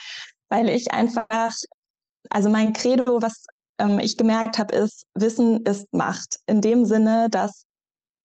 weil 0.48 0.68
ich 0.68 0.92
einfach, 0.92 1.52
also 2.30 2.48
mein 2.48 2.72
Credo, 2.72 3.20
was 3.22 3.44
ich 4.00 4.16
gemerkt 4.16 4.58
habe, 4.58 4.76
ist, 4.76 5.06
Wissen 5.14 5.64
ist 5.64 5.92
Macht. 5.92 6.38
In 6.46 6.60
dem 6.60 6.84
Sinne, 6.84 7.28
dass 7.30 7.64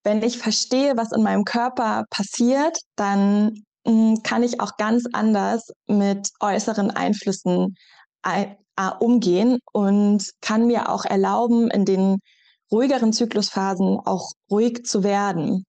wenn 0.03 0.21
ich 0.21 0.38
verstehe, 0.38 0.95
was 0.97 1.12
in 1.12 1.24
meinem 1.24 1.45
Körper 1.45 2.05
passiert, 2.12 2.79
dann 2.95 3.63
hm, 3.88 4.21
kann 4.21 4.43
ich 4.43 4.62
auch 4.62 4.77
ganz 4.77 5.05
anders 5.13 5.71
mit 5.88 6.29
äußeren 6.39 6.91
Einflüssen 6.91 7.75
umgehen 9.00 9.60
und 9.72 10.29
kann 10.41 10.67
mir 10.67 10.89
auch 10.89 11.05
erlauben, 11.05 11.69
in 11.69 11.86
den 11.86 12.19
ruhigeren 12.72 13.13
Zyklusphasen 13.13 14.00
auch 14.05 14.31
ruhig 14.51 14.86
zu 14.86 15.03
werden. 15.03 15.65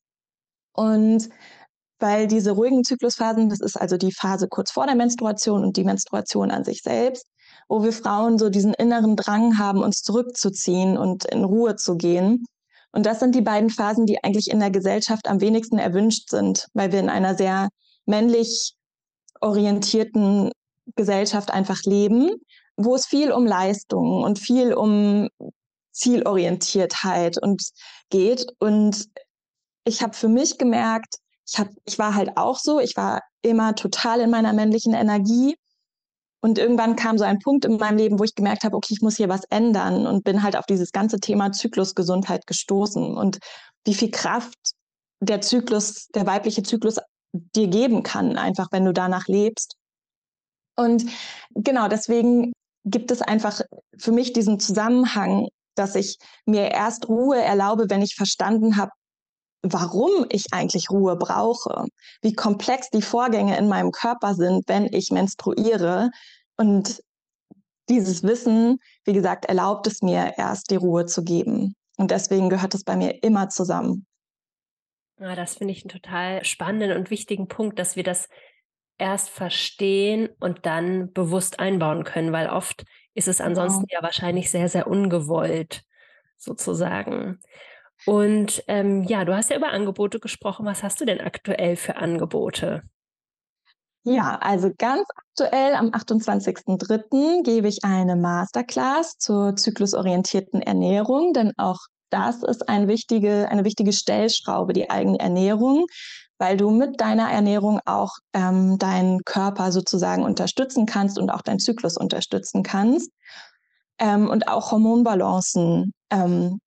Und 0.72 1.28
weil 1.98 2.28
diese 2.28 2.52
ruhigen 2.52 2.84
Zyklusphasen, 2.84 3.48
das 3.48 3.60
ist 3.60 3.76
also 3.76 3.96
die 3.96 4.12
Phase 4.12 4.48
kurz 4.48 4.70
vor 4.70 4.86
der 4.86 4.94
Menstruation 4.94 5.64
und 5.64 5.76
die 5.76 5.84
Menstruation 5.84 6.50
an 6.50 6.64
sich 6.64 6.82
selbst, 6.82 7.26
wo 7.68 7.82
wir 7.82 7.92
Frauen 7.92 8.38
so 8.38 8.50
diesen 8.50 8.74
inneren 8.74 9.16
Drang 9.16 9.58
haben, 9.58 9.82
uns 9.82 10.02
zurückzuziehen 10.02 10.96
und 10.96 11.24
in 11.24 11.44
Ruhe 11.44 11.76
zu 11.76 11.96
gehen. 11.96 12.44
Und 12.92 13.06
das 13.06 13.20
sind 13.20 13.34
die 13.34 13.42
beiden 13.42 13.70
Phasen, 13.70 14.06
die 14.06 14.22
eigentlich 14.22 14.50
in 14.50 14.60
der 14.60 14.70
Gesellschaft 14.70 15.28
am 15.28 15.40
wenigsten 15.40 15.78
erwünscht 15.78 16.30
sind, 16.30 16.66
weil 16.72 16.92
wir 16.92 17.00
in 17.00 17.10
einer 17.10 17.34
sehr 17.34 17.68
männlich 18.06 18.74
orientierten 19.40 20.50
Gesellschaft 20.96 21.50
einfach 21.50 21.82
leben, 21.82 22.30
wo 22.78 22.94
es 22.94 23.06
viel 23.06 23.32
um 23.32 23.44
Leistung 23.44 24.22
und 24.22 24.38
viel 24.38 24.72
um 24.72 25.28
Zielorientiertheit 25.92 27.36
und 27.42 27.62
geht. 28.08 28.46
Und 28.60 29.08
ich 29.84 30.02
habe 30.02 30.14
für 30.14 30.28
mich 30.28 30.58
gemerkt, 30.58 31.16
ich, 31.46 31.58
hab, 31.58 31.68
ich 31.84 31.98
war 31.98 32.14
halt 32.14 32.36
auch 32.36 32.58
so, 32.58 32.78
ich 32.78 32.96
war 32.96 33.22
immer 33.42 33.74
total 33.74 34.20
in 34.20 34.30
meiner 34.30 34.52
männlichen 34.52 34.94
Energie. 34.94 35.56
Und 36.40 36.58
irgendwann 36.58 36.94
kam 36.94 37.18
so 37.18 37.24
ein 37.24 37.40
Punkt 37.40 37.64
in 37.64 37.78
meinem 37.78 37.98
Leben, 37.98 38.18
wo 38.20 38.24
ich 38.24 38.36
gemerkt 38.36 38.62
habe, 38.62 38.76
okay, 38.76 38.94
ich 38.94 39.02
muss 39.02 39.16
hier 39.16 39.28
was 39.28 39.42
ändern 39.50 40.06
und 40.06 40.22
bin 40.22 40.44
halt 40.44 40.56
auf 40.56 40.66
dieses 40.66 40.92
ganze 40.92 41.18
Thema 41.18 41.50
Zyklusgesundheit 41.50 42.46
gestoßen 42.46 43.16
und 43.16 43.38
wie 43.84 43.94
viel 43.94 44.12
Kraft 44.12 44.56
der 45.20 45.40
Zyklus, 45.40 46.06
der 46.14 46.26
weibliche 46.26 46.62
Zyklus 46.62 46.98
dir 47.32 47.66
geben 47.66 48.04
kann, 48.04 48.38
einfach 48.38 48.68
wenn 48.70 48.84
du 48.84 48.92
danach 48.92 49.26
lebst. 49.26 49.74
Und 50.76 51.06
genau 51.54 51.88
deswegen 51.88 52.52
gibt 52.90 53.10
es 53.10 53.22
einfach 53.22 53.60
für 53.96 54.12
mich 54.12 54.32
diesen 54.32 54.60
Zusammenhang, 54.60 55.48
dass 55.74 55.94
ich 55.94 56.18
mir 56.44 56.70
erst 56.70 57.08
Ruhe 57.08 57.40
erlaube, 57.40 57.86
wenn 57.88 58.02
ich 58.02 58.14
verstanden 58.14 58.76
habe, 58.76 58.90
warum 59.62 60.26
ich 60.30 60.46
eigentlich 60.52 60.90
Ruhe 60.90 61.16
brauche, 61.16 61.86
wie 62.22 62.34
komplex 62.34 62.90
die 62.90 63.02
Vorgänge 63.02 63.56
in 63.58 63.68
meinem 63.68 63.90
Körper 63.90 64.34
sind, 64.34 64.68
wenn 64.68 64.86
ich 64.92 65.10
menstruiere. 65.10 66.10
Und 66.56 67.02
dieses 67.88 68.22
Wissen, 68.22 68.78
wie 69.04 69.12
gesagt, 69.12 69.46
erlaubt 69.46 69.86
es 69.86 70.02
mir 70.02 70.34
erst 70.36 70.70
die 70.70 70.76
Ruhe 70.76 71.06
zu 71.06 71.24
geben. 71.24 71.74
Und 71.96 72.10
deswegen 72.10 72.48
gehört 72.48 72.74
es 72.74 72.84
bei 72.84 72.96
mir 72.96 73.22
immer 73.22 73.48
zusammen. 73.48 74.06
Ja, 75.20 75.30
ah, 75.30 75.34
das 75.34 75.56
finde 75.56 75.72
ich 75.72 75.82
einen 75.82 75.90
total 75.90 76.44
spannenden 76.44 76.96
und 76.96 77.10
wichtigen 77.10 77.48
Punkt, 77.48 77.80
dass 77.80 77.96
wir 77.96 78.04
das 78.04 78.28
erst 78.98 79.30
verstehen 79.30 80.28
und 80.40 80.66
dann 80.66 81.12
bewusst 81.12 81.60
einbauen 81.60 82.04
können, 82.04 82.32
weil 82.32 82.48
oft 82.48 82.84
ist 83.14 83.28
es 83.28 83.38
genau. 83.38 83.48
ansonsten 83.48 83.86
genau. 83.86 84.00
ja 84.00 84.02
wahrscheinlich 84.02 84.50
sehr, 84.50 84.68
sehr 84.68 84.86
ungewollt, 84.86 85.82
sozusagen. 86.36 87.38
Und 88.06 88.62
ähm, 88.68 89.02
ja, 89.04 89.24
du 89.24 89.34
hast 89.34 89.50
ja 89.50 89.56
über 89.56 89.70
Angebote 89.70 90.20
gesprochen. 90.20 90.66
Was 90.66 90.82
hast 90.82 91.00
du 91.00 91.04
denn 91.04 91.20
aktuell 91.20 91.76
für 91.76 91.96
Angebote? 91.96 92.82
Ja, 94.04 94.38
also 94.40 94.70
ganz 94.76 95.06
aktuell 95.16 95.74
am 95.74 95.88
28.03. 95.88 97.42
gebe 97.42 97.68
ich 97.68 97.84
eine 97.84 98.16
Masterclass 98.16 99.18
zur 99.18 99.56
zyklusorientierten 99.56 100.62
Ernährung, 100.62 101.32
denn 101.32 101.52
auch 101.58 101.78
das 102.10 102.42
ist 102.42 102.68
eine 102.68 102.88
wichtige, 102.88 103.48
eine 103.50 103.64
wichtige 103.64 103.92
Stellschraube, 103.92 104.72
die 104.72 104.88
eigene 104.88 105.18
Ernährung, 105.18 105.86
weil 106.38 106.56
du 106.56 106.70
mit 106.70 107.00
deiner 107.00 107.30
Ernährung 107.30 107.80
auch 107.84 108.12
ähm, 108.32 108.78
deinen 108.78 109.24
Körper 109.24 109.72
sozusagen 109.72 110.22
unterstützen 110.22 110.86
kannst 110.86 111.18
und 111.18 111.30
auch 111.30 111.42
deinen 111.42 111.58
Zyklus 111.58 111.96
unterstützen 111.96 112.62
kannst 112.62 113.10
ähm, 113.98 114.28
und 114.28 114.48
auch 114.48 114.70
Hormonbalancen 114.70 115.92
ähm, 116.10 116.60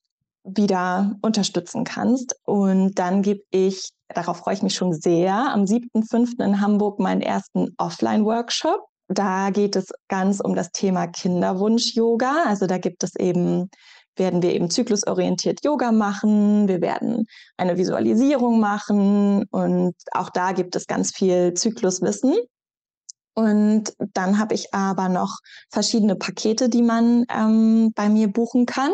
wieder 0.43 1.15
unterstützen 1.21 1.83
kannst. 1.83 2.35
Und 2.45 2.95
dann 2.95 3.21
gebe 3.21 3.41
ich, 3.51 3.91
darauf 4.09 4.37
freue 4.37 4.55
ich 4.55 4.63
mich 4.63 4.75
schon 4.75 4.93
sehr, 4.93 5.33
am 5.33 5.63
7.5. 5.63 6.43
in 6.43 6.61
Hamburg 6.61 6.99
meinen 6.99 7.21
ersten 7.21 7.69
Offline-Workshop. 7.77 8.81
Da 9.07 9.49
geht 9.49 9.75
es 9.75 9.91
ganz 10.07 10.39
um 10.39 10.55
das 10.55 10.71
Thema 10.71 11.07
Kinderwunsch-Yoga. 11.07 12.43
Also 12.45 12.65
da 12.65 12.77
gibt 12.77 13.03
es 13.03 13.15
eben 13.15 13.69
werden 14.21 14.43
wir 14.43 14.53
eben 14.53 14.69
zyklusorientiert 14.69 15.65
Yoga 15.65 15.91
machen, 15.91 16.67
wir 16.67 16.79
werden 16.79 17.25
eine 17.57 17.77
Visualisierung 17.77 18.59
machen 18.59 19.45
und 19.49 19.95
auch 20.11 20.29
da 20.29 20.51
gibt 20.51 20.75
es 20.75 20.85
ganz 20.85 21.11
viel 21.11 21.55
Zykluswissen. 21.55 22.35
Und 23.33 23.93
dann 24.13 24.37
habe 24.37 24.53
ich 24.53 24.73
aber 24.73 25.09
noch 25.09 25.39
verschiedene 25.71 26.15
Pakete, 26.15 26.69
die 26.69 26.83
man 26.83 27.25
ähm, 27.33 27.91
bei 27.95 28.09
mir 28.09 28.27
buchen 28.27 28.65
kann. 28.65 28.91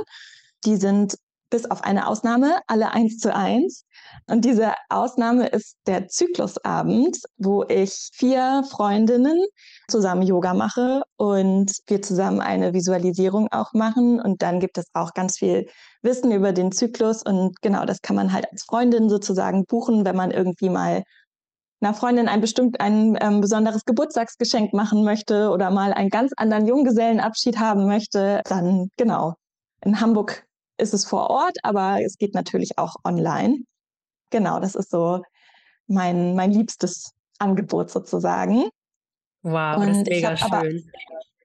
Die 0.64 0.78
sind 0.78 1.18
bis 1.50 1.70
auf 1.70 1.84
eine 1.84 2.08
Ausnahme 2.08 2.60
alle 2.68 2.92
eins 2.92 3.18
zu 3.18 3.34
eins. 3.34 3.86
Und 4.30 4.46
diese 4.46 4.74
Ausnahme 4.90 5.48
ist 5.48 5.78
der 5.86 6.08
Zyklusabend, 6.08 7.18
wo 7.38 7.64
ich 7.64 8.10
vier 8.14 8.64
Freundinnen 8.70 9.38
zusammen 9.88 10.24
Yoga 10.24 10.54
mache 10.54 11.04
und 11.18 11.72
wir 11.88 12.02
zusammen 12.02 12.42
eine 12.42 12.74
Visualisierung 12.74 13.48
auch 13.52 13.74
machen. 13.74 14.20
Und 14.20 14.42
dann 14.42 14.60
gibt 14.60 14.78
es 14.78 14.86
auch 14.94 15.14
ganz 15.14 15.38
viel 15.38 15.68
Wissen 16.02 16.32
über 16.32 16.52
den 16.52 16.72
Zyklus. 16.72 17.24
Und 17.24 17.62
genau, 17.62 17.86
das 17.86 18.02
kann 18.02 18.16
man 18.16 18.34
halt 18.34 18.52
als 18.52 18.64
Freundin 18.64 19.10
sozusagen 19.10 19.66
buchen, 19.66 20.06
wenn 20.06 20.16
man 20.16 20.32
irgendwie 20.32 20.70
mal 20.70 21.04
einer 21.80 21.94
Freundin 21.94 22.28
ein 22.28 22.42
bestimmt 22.42 22.82
ein 22.82 23.18
ähm, 23.22 23.42
besonderes 23.42 23.86
Geburtstagsgeschenk 23.86 24.74
machen 24.74 25.04
möchte 25.04 25.52
oder 25.52 25.70
mal 25.70 25.94
einen 25.94 26.10
ganz 26.10 26.32
anderen 26.36 26.66
Junggesellenabschied 26.68 27.60
haben 27.60 27.86
möchte, 27.86 28.42
dann 28.46 28.90
genau. 28.98 29.36
In 29.86 30.02
Hamburg 30.02 30.47
ist 30.78 30.94
es 30.94 31.06
vor 31.06 31.30
Ort, 31.30 31.58
aber 31.64 32.02
es 32.04 32.18
geht 32.18 32.34
natürlich 32.34 32.78
auch 32.78 32.96
online. 33.04 33.60
Genau, 34.30 34.60
das 34.60 34.76
ist 34.76 34.92
so 34.92 35.22
mein, 35.88 36.36
mein 36.36 36.52
liebstes 36.52 37.12
Angebot 37.40 37.90
sozusagen. 37.90 38.70
Wow, 39.44 39.78
Und 39.78 39.88
das 39.88 39.98
ist 39.98 40.08
mega 40.08 40.36
schön. 40.36 40.52
Aber, 40.52 40.64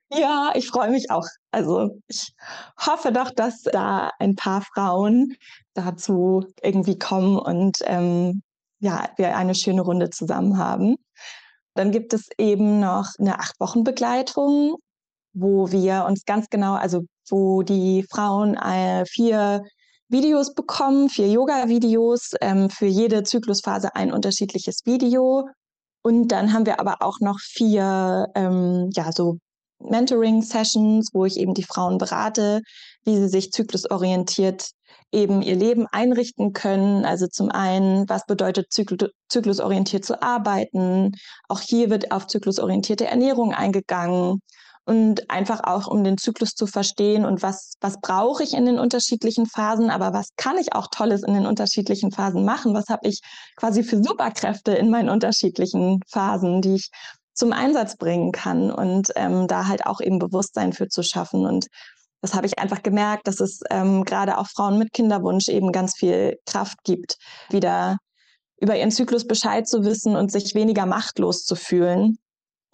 ja, 0.09 0.51
ich 0.55 0.67
freue 0.67 0.91
mich 0.91 1.09
auch. 1.09 1.27
Also 1.51 1.99
ich 2.07 2.33
hoffe 2.79 3.11
doch, 3.11 3.31
dass 3.31 3.61
da 3.61 4.11
ein 4.19 4.35
paar 4.35 4.61
Frauen 4.61 5.35
dazu 5.73 6.45
irgendwie 6.61 6.99
kommen 6.99 7.37
und 7.37 7.79
ähm, 7.85 8.43
ja, 8.79 9.09
wir 9.15 9.35
eine 9.35 9.55
schöne 9.55 9.81
Runde 9.81 10.09
zusammen 10.09 10.57
haben. 10.57 10.97
Dann 11.73 11.91
gibt 11.91 12.13
es 12.13 12.27
eben 12.37 12.79
noch 12.79 13.07
eine 13.17 13.39
acht 13.39 13.59
Wochen 13.59 13.83
Begleitung, 13.83 14.75
wo 15.33 15.71
wir 15.71 16.05
uns 16.05 16.25
ganz 16.25 16.49
genau, 16.49 16.75
also 16.75 17.05
wo 17.29 17.63
die 17.63 18.05
Frauen 18.09 18.55
äh, 18.55 19.05
vier 19.05 19.63
Videos 20.09 20.53
bekommen, 20.53 21.09
vier 21.09 21.27
Yoga-Videos, 21.27 22.31
ähm, 22.41 22.69
für 22.69 22.85
jede 22.85 23.23
Zyklusphase 23.23 23.95
ein 23.95 24.13
unterschiedliches 24.13 24.81
Video. 24.85 25.47
Und 26.03 26.27
dann 26.27 26.53
haben 26.53 26.65
wir 26.65 26.79
aber 26.79 26.97
auch 27.01 27.19
noch 27.19 27.39
vier, 27.39 28.27
ähm, 28.35 28.89
ja, 28.93 29.11
so 29.11 29.37
Mentoring-Sessions, 29.79 31.09
wo 31.13 31.25
ich 31.25 31.37
eben 31.37 31.53
die 31.53 31.63
Frauen 31.63 31.97
berate, 31.97 32.61
wie 33.05 33.17
sie 33.17 33.27
sich 33.27 33.51
zyklusorientiert 33.51 34.69
eben 35.11 35.41
ihr 35.41 35.55
Leben 35.55 35.87
einrichten 35.91 36.53
können. 36.53 37.05
Also 37.05 37.27
zum 37.27 37.49
einen, 37.49 38.07
was 38.09 38.25
bedeutet 38.25 38.71
Zykl 38.71 39.11
zyklusorientiert 39.29 40.05
zu 40.05 40.21
arbeiten? 40.21 41.11
Auch 41.47 41.61
hier 41.61 41.89
wird 41.89 42.11
auf 42.11 42.27
zyklusorientierte 42.27 43.05
Ernährung 43.05 43.53
eingegangen 43.53 44.41
und 44.85 45.29
einfach 45.29 45.61
auch 45.63 45.87
um 45.87 46.03
den 46.03 46.17
Zyklus 46.17 46.55
zu 46.55 46.67
verstehen 46.67 47.25
und 47.25 47.41
was, 47.41 47.75
was 47.79 47.99
brauche 48.01 48.43
ich 48.43 48.53
in 48.53 48.65
den 48.65 48.79
unterschiedlichen 48.79 49.45
Phasen, 49.45 49.89
aber 49.89 50.13
was 50.13 50.29
kann 50.35 50.57
ich 50.57 50.73
auch 50.73 50.87
Tolles 50.87 51.23
in 51.23 51.33
den 51.33 51.45
unterschiedlichen 51.45 52.11
Phasen 52.11 52.43
machen? 52.43 52.73
Was 52.73 52.87
habe 52.89 53.07
ich 53.07 53.21
quasi 53.55 53.83
für 53.83 54.03
Superkräfte 54.03 54.73
in 54.73 54.89
meinen 54.89 55.09
unterschiedlichen 55.09 56.01
Phasen, 56.07 56.61
die 56.61 56.75
ich 56.75 56.89
zum 57.33 57.53
Einsatz 57.53 57.95
bringen 57.95 58.31
kann 58.31 58.71
und 58.71 59.11
ähm, 59.15 59.47
da 59.47 59.67
halt 59.67 59.85
auch 59.85 60.01
eben 60.01 60.19
Bewusstsein 60.19 60.73
für 60.73 60.87
zu 60.87 61.01
schaffen. 61.01 61.45
Und 61.45 61.67
das 62.21 62.33
habe 62.35 62.45
ich 62.45 62.59
einfach 62.59 62.83
gemerkt, 62.83 63.27
dass 63.27 63.39
es 63.39 63.61
ähm, 63.71 64.03
gerade 64.03 64.37
auch 64.37 64.47
Frauen 64.47 64.77
mit 64.77 64.93
Kinderwunsch 64.93 65.47
eben 65.47 65.71
ganz 65.71 65.95
viel 65.95 66.37
Kraft 66.45 66.83
gibt, 66.83 67.17
wieder 67.49 67.97
über 68.57 68.77
ihren 68.77 68.91
Zyklus 68.91 69.25
Bescheid 69.25 69.67
zu 69.67 69.83
wissen 69.83 70.15
und 70.15 70.31
sich 70.31 70.53
weniger 70.55 70.85
machtlos 70.85 71.43
zu 71.43 71.55
fühlen 71.55 72.17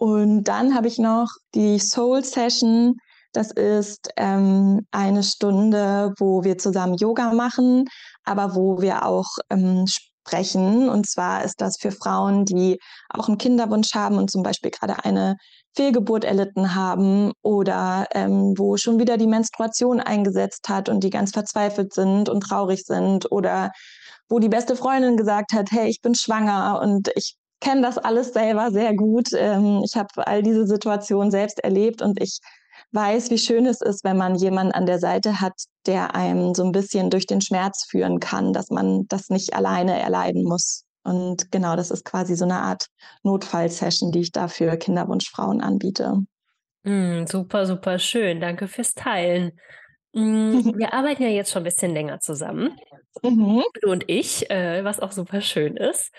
und 0.00 0.44
dann 0.44 0.74
habe 0.74 0.88
ich 0.88 0.98
noch 0.98 1.28
die 1.54 1.78
Soul 1.78 2.24
Session. 2.24 2.96
Das 3.32 3.50
ist 3.50 4.08
ähm, 4.16 4.86
eine 4.90 5.22
Stunde, 5.22 6.14
wo 6.18 6.42
wir 6.42 6.56
zusammen 6.56 6.94
Yoga 6.94 7.34
machen, 7.34 7.84
aber 8.24 8.54
wo 8.54 8.80
wir 8.80 9.04
auch 9.04 9.28
ähm, 9.50 9.84
sprechen. 9.86 10.88
Und 10.88 11.06
zwar 11.06 11.44
ist 11.44 11.60
das 11.60 11.76
für 11.78 11.92
Frauen, 11.92 12.46
die 12.46 12.78
auch 13.10 13.28
einen 13.28 13.36
Kinderwunsch 13.36 13.94
haben 13.94 14.16
und 14.16 14.30
zum 14.30 14.42
Beispiel 14.42 14.70
gerade 14.70 15.04
eine 15.04 15.36
Fehlgeburt 15.76 16.24
erlitten 16.24 16.74
haben 16.74 17.32
oder 17.42 18.06
ähm, 18.12 18.54
wo 18.56 18.78
schon 18.78 18.98
wieder 18.98 19.18
die 19.18 19.26
Menstruation 19.26 20.00
eingesetzt 20.00 20.70
hat 20.70 20.88
und 20.88 21.04
die 21.04 21.10
ganz 21.10 21.32
verzweifelt 21.32 21.92
sind 21.92 22.30
und 22.30 22.40
traurig 22.40 22.84
sind 22.86 23.30
oder 23.30 23.70
wo 24.30 24.38
die 24.38 24.48
beste 24.48 24.76
Freundin 24.76 25.18
gesagt 25.18 25.52
hat, 25.52 25.70
hey, 25.72 25.90
ich 25.90 26.00
bin 26.00 26.14
schwanger 26.14 26.80
und 26.82 27.10
ich 27.16 27.36
kenne 27.60 27.82
das 27.82 27.98
alles 27.98 28.32
selber 28.32 28.70
sehr 28.70 28.94
gut. 28.94 29.28
Ähm, 29.32 29.82
ich 29.84 29.96
habe 29.96 30.26
all 30.26 30.42
diese 30.42 30.66
Situationen 30.66 31.30
selbst 31.30 31.60
erlebt 31.60 32.02
und 32.02 32.20
ich 32.20 32.40
weiß, 32.92 33.30
wie 33.30 33.38
schön 33.38 33.66
es 33.66 33.80
ist, 33.80 34.04
wenn 34.04 34.16
man 34.16 34.34
jemanden 34.34 34.72
an 34.72 34.86
der 34.86 34.98
Seite 34.98 35.40
hat, 35.40 35.54
der 35.86 36.14
einem 36.14 36.54
so 36.54 36.64
ein 36.64 36.72
bisschen 36.72 37.10
durch 37.10 37.26
den 37.26 37.40
Schmerz 37.40 37.86
führen 37.88 38.20
kann, 38.20 38.52
dass 38.52 38.70
man 38.70 39.06
das 39.08 39.28
nicht 39.28 39.54
alleine 39.54 40.00
erleiden 40.00 40.44
muss. 40.44 40.84
Und 41.02 41.50
genau, 41.50 41.76
das 41.76 41.90
ist 41.90 42.04
quasi 42.04 42.34
so 42.34 42.44
eine 42.44 42.60
Art 42.60 42.86
Notfallsession, 43.22 44.12
die 44.12 44.20
ich 44.20 44.32
da 44.32 44.48
für 44.48 44.76
Kinderwunschfrauen 44.76 45.60
anbiete. 45.60 46.18
Mm, 46.82 47.26
super, 47.26 47.66
super 47.66 47.98
schön. 47.98 48.40
Danke 48.40 48.68
fürs 48.68 48.94
Teilen. 48.94 49.52
Mm, 50.12 50.76
wir 50.76 50.92
arbeiten 50.92 51.22
ja 51.22 51.28
jetzt 51.28 51.52
schon 51.52 51.62
ein 51.62 51.64
bisschen 51.64 51.92
länger 51.92 52.18
zusammen, 52.18 52.76
mhm. 53.22 53.62
du 53.80 53.90
und 53.90 54.04
ich, 54.08 54.50
äh, 54.50 54.82
was 54.84 54.98
auch 54.98 55.12
super 55.12 55.40
schön 55.40 55.76
ist. 55.76 56.12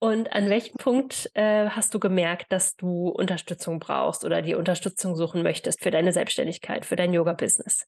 Und 0.00 0.32
an 0.32 0.50
welchem 0.50 0.76
Punkt 0.76 1.30
äh, 1.34 1.68
hast 1.70 1.94
du 1.94 1.98
gemerkt, 1.98 2.52
dass 2.52 2.76
du 2.76 3.08
Unterstützung 3.08 3.78
brauchst 3.80 4.24
oder 4.24 4.42
die 4.42 4.54
Unterstützung 4.54 5.16
suchen 5.16 5.42
möchtest 5.42 5.82
für 5.82 5.90
deine 5.90 6.12
Selbstständigkeit, 6.12 6.84
für 6.84 6.96
dein 6.96 7.12
Yoga-Business? 7.12 7.86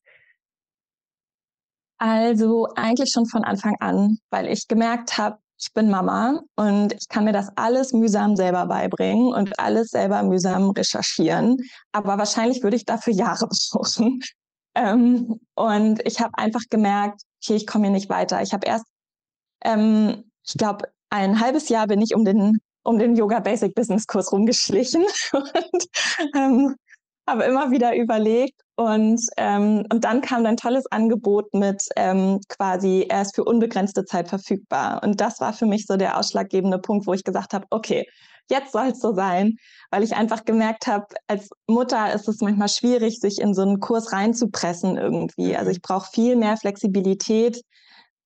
Also 1.98 2.66
eigentlich 2.76 3.10
schon 3.12 3.26
von 3.26 3.44
Anfang 3.44 3.76
an, 3.80 4.16
weil 4.30 4.48
ich 4.48 4.66
gemerkt 4.66 5.18
habe, 5.18 5.38
ich 5.60 5.72
bin 5.74 5.90
Mama 5.90 6.40
und 6.56 6.94
ich 6.94 7.06
kann 7.08 7.24
mir 7.24 7.32
das 7.32 7.50
alles 7.56 7.92
mühsam 7.92 8.34
selber 8.34 8.64
beibringen 8.64 9.34
und 9.34 9.58
alles 9.58 9.88
selber 9.90 10.22
mühsam 10.22 10.70
recherchieren. 10.70 11.58
Aber 11.92 12.16
wahrscheinlich 12.16 12.62
würde 12.62 12.76
ich 12.76 12.86
dafür 12.86 13.12
Jahre 13.12 13.46
brauchen. 13.72 14.20
Ähm, 14.74 15.40
und 15.54 16.00
ich 16.06 16.20
habe 16.20 16.36
einfach 16.38 16.62
gemerkt, 16.70 17.22
okay, 17.42 17.56
ich 17.56 17.66
komme 17.66 17.86
hier 17.86 17.92
nicht 17.92 18.10
weiter. 18.10 18.42
Ich 18.42 18.52
habe 18.52 18.66
erst, 18.66 18.84
ähm, 19.64 20.30
ich 20.44 20.54
glaube, 20.54 20.88
ein 21.10 21.40
halbes 21.40 21.68
Jahr 21.68 21.86
bin 21.86 22.00
ich 22.00 22.14
um 22.14 22.24
den 22.24 22.60
um 22.82 22.98
den 22.98 23.16
Yoga 23.16 23.40
Basic 23.40 23.74
Business 23.74 24.06
Kurs 24.06 24.32
rumgeschlichen 24.32 25.04
und 25.32 25.86
ähm, 26.34 26.76
habe 27.28 27.44
immer 27.44 27.70
wieder 27.70 27.94
überlegt 27.94 28.60
und 28.76 29.20
ähm, 29.36 29.86
und 29.92 30.04
dann 30.04 30.20
kam 30.22 30.46
ein 30.46 30.56
tolles 30.56 30.86
Angebot 30.90 31.52
mit 31.54 31.84
ähm, 31.96 32.40
quasi 32.48 33.06
er 33.08 33.22
ist 33.22 33.34
für 33.34 33.44
unbegrenzte 33.44 34.04
Zeit 34.04 34.28
verfügbar 34.28 35.02
und 35.02 35.20
das 35.20 35.40
war 35.40 35.52
für 35.52 35.66
mich 35.66 35.86
so 35.86 35.96
der 35.96 36.18
ausschlaggebende 36.18 36.78
Punkt, 36.78 37.06
wo 37.06 37.12
ich 37.12 37.24
gesagt 37.24 37.52
habe, 37.54 37.66
okay, 37.70 38.06
jetzt 38.50 38.72
soll 38.72 38.88
es 38.88 39.00
so 39.00 39.14
sein, 39.14 39.56
weil 39.90 40.02
ich 40.02 40.14
einfach 40.14 40.44
gemerkt 40.44 40.86
habe, 40.86 41.06
als 41.26 41.48
Mutter 41.66 42.12
ist 42.12 42.28
es 42.28 42.40
manchmal 42.40 42.68
schwierig, 42.68 43.20
sich 43.20 43.40
in 43.40 43.54
so 43.54 43.62
einen 43.62 43.80
Kurs 43.80 44.12
reinzupressen 44.12 44.96
irgendwie. 44.96 45.56
Also 45.56 45.70
mhm. 45.70 45.76
ich 45.76 45.82
brauche 45.82 46.10
viel 46.10 46.36
mehr 46.36 46.56
Flexibilität, 46.56 47.62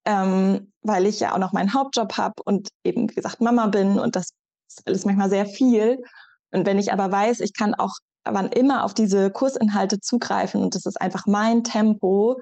ähm, 0.04 0.72
weil 0.82 1.06
ich 1.06 1.20
ja 1.20 1.34
auch 1.34 1.38
noch 1.38 1.52
meinen 1.52 1.74
Hauptjob 1.74 2.16
habe 2.16 2.42
und 2.44 2.68
eben, 2.84 3.08
wie 3.10 3.14
gesagt, 3.14 3.40
Mama 3.40 3.66
bin 3.68 3.98
und 3.98 4.16
das 4.16 4.30
ist 4.68 4.86
alles 4.86 5.04
manchmal 5.04 5.30
sehr 5.30 5.46
viel. 5.46 6.02
Und 6.50 6.66
wenn 6.66 6.78
ich 6.78 6.92
aber 6.92 7.10
weiß, 7.10 7.40
ich 7.40 7.52
kann 7.54 7.74
auch 7.74 7.94
wann 8.24 8.48
immer 8.48 8.84
auf 8.84 8.94
diese 8.94 9.30
Kursinhalte 9.30 10.00
zugreifen 10.00 10.62
und 10.62 10.74
das 10.74 10.86
ist 10.86 11.00
einfach 11.00 11.26
mein 11.26 11.62
Tempo, 11.62 12.40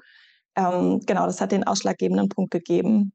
ähm, 0.55 1.01
genau, 1.05 1.25
das 1.25 1.41
hat 1.41 1.51
den 1.51 1.65
ausschlaggebenden 1.65 2.29
Punkt 2.29 2.51
gegeben. 2.51 3.11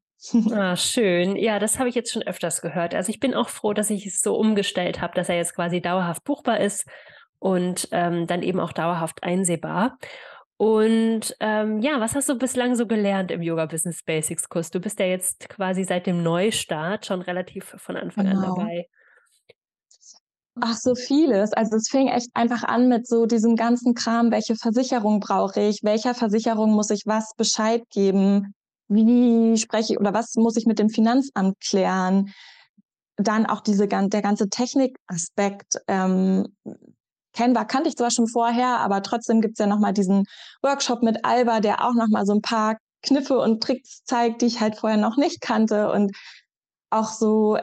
Ah, 0.51 0.75
schön. 0.75 1.35
Ja, 1.37 1.59
das 1.59 1.79
habe 1.79 1.89
ich 1.89 1.95
jetzt 1.95 2.11
schon 2.11 2.23
öfters 2.23 2.61
gehört. 2.61 2.93
Also 2.93 3.09
ich 3.09 3.19
bin 3.19 3.33
auch 3.33 3.49
froh, 3.49 3.73
dass 3.73 3.89
ich 3.89 4.05
es 4.05 4.21
so 4.21 4.35
umgestellt 4.35 5.01
habe, 5.01 5.13
dass 5.15 5.29
er 5.29 5.37
jetzt 5.37 5.55
quasi 5.55 5.81
dauerhaft 5.81 6.23
buchbar 6.23 6.59
ist 6.59 6.85
und 7.39 7.87
ähm, 7.91 8.27
dann 8.27 8.43
eben 8.43 8.59
auch 8.59 8.73
dauerhaft 8.73 9.23
einsehbar. 9.23 9.97
Und 10.57 11.37
ähm, 11.39 11.79
ja, 11.79 12.01
was 12.01 12.15
hast 12.15 12.27
du 12.27 12.37
bislang 12.37 12.75
so 12.75 12.85
gelernt 12.85 13.31
im 13.31 13.41
Yoga 13.41 13.65
Business 13.65 14.03
Basics 14.03 14.49
Kurs? 14.49 14.71
Du 14.71 14.81
bist 14.81 14.99
ja 14.99 15.05
jetzt 15.05 15.47
quasi 15.47 15.85
seit 15.85 16.05
dem 16.05 16.21
Neustart 16.21 17.05
schon 17.05 17.21
relativ 17.21 17.75
von 17.77 17.95
Anfang 17.95 18.25
genau. 18.25 18.39
an 18.39 18.55
dabei. 18.57 18.89
Ach, 20.59 20.75
so 20.75 20.95
vieles. 20.95 21.53
Also 21.53 21.77
es 21.77 21.87
fing 21.87 22.09
echt 22.09 22.29
einfach 22.33 22.63
an 22.63 22.89
mit 22.89 23.07
so 23.07 23.25
diesem 23.25 23.55
ganzen 23.55 23.93
Kram, 23.93 24.31
welche 24.31 24.57
Versicherung 24.57 25.21
brauche 25.21 25.61
ich, 25.61 25.79
welcher 25.83 26.13
Versicherung 26.13 26.71
muss 26.71 26.89
ich 26.89 27.03
was 27.05 27.33
Bescheid 27.37 27.83
geben, 27.89 28.53
wie 28.89 29.57
spreche 29.57 29.93
ich 29.93 29.99
oder 29.99 30.13
was 30.13 30.35
muss 30.35 30.57
ich 30.57 30.65
mit 30.65 30.79
dem 30.79 30.89
Finanzamt 30.89 31.59
klären? 31.61 32.33
Dann 33.15 33.45
auch 33.45 33.61
diese, 33.61 33.87
der 33.87 34.21
ganze 34.21 34.49
Technikaspekt. 34.49 35.75
Ähm, 35.87 36.47
Canva 37.33 37.65
kannte 37.65 37.89
ich 37.89 37.95
zwar 37.95 38.11
schon 38.11 38.27
vorher, 38.27 38.79
aber 38.79 39.01
trotzdem 39.03 39.41
gibt's 39.41 39.59
ja 39.59 39.67
nochmal 39.67 39.93
diesen 39.93 40.25
Workshop 40.61 41.03
mit 41.03 41.23
Alba, 41.23 41.59
der 41.59 41.85
auch 41.85 41.93
nochmal 41.93 42.25
so 42.25 42.33
ein 42.33 42.41
paar 42.41 42.77
Kniffe 43.03 43.37
und 43.39 43.61
Tricks 43.61 44.03
zeigt, 44.03 44.41
die 44.41 44.47
ich 44.47 44.59
halt 44.59 44.75
vorher 44.75 44.97
noch 44.97 45.15
nicht 45.17 45.39
kannte 45.41 45.91
und 45.91 46.15
auch 46.89 47.11
so 47.11 47.57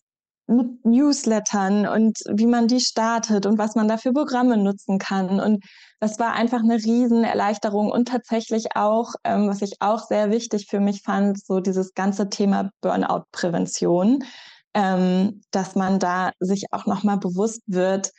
mit 0.46 0.85
Newslettern 0.85 1.87
und 1.87 2.18
wie 2.30 2.46
man 2.46 2.68
die 2.68 2.80
startet 2.80 3.46
und 3.46 3.59
was 3.59 3.74
man 3.74 3.88
da 3.88 3.96
für 3.96 4.12
Programme 4.12 4.56
nutzen 4.56 4.98
kann. 4.98 5.40
Und 5.40 5.64
das 6.00 6.18
war 6.18 6.32
einfach 6.32 6.61
eine 6.61 6.76
Riesenerleichterung 6.76 7.90
und 7.90 8.09
tatsächlich 8.09 8.76
auch, 8.76 9.14
ähm, 9.24 9.48
was 9.48 9.62
ich 9.62 9.76
auch 9.80 10.06
sehr 10.06 10.30
wichtig 10.30 10.66
für 10.68 10.80
mich 10.80 11.02
fand, 11.02 11.44
so 11.44 11.61
dieses 11.61 11.94
ganze 11.94 12.28
Thema 12.28 12.70
Burnout-Prävention, 12.80 14.24
ähm, 14.74 15.40
dass 15.50 15.74
man 15.74 15.98
da 15.98 16.30
sich 16.38 16.66
auch 16.72 16.87
nochmal 16.87 17.18
bewusst 17.18 17.62
wird, 17.66 18.12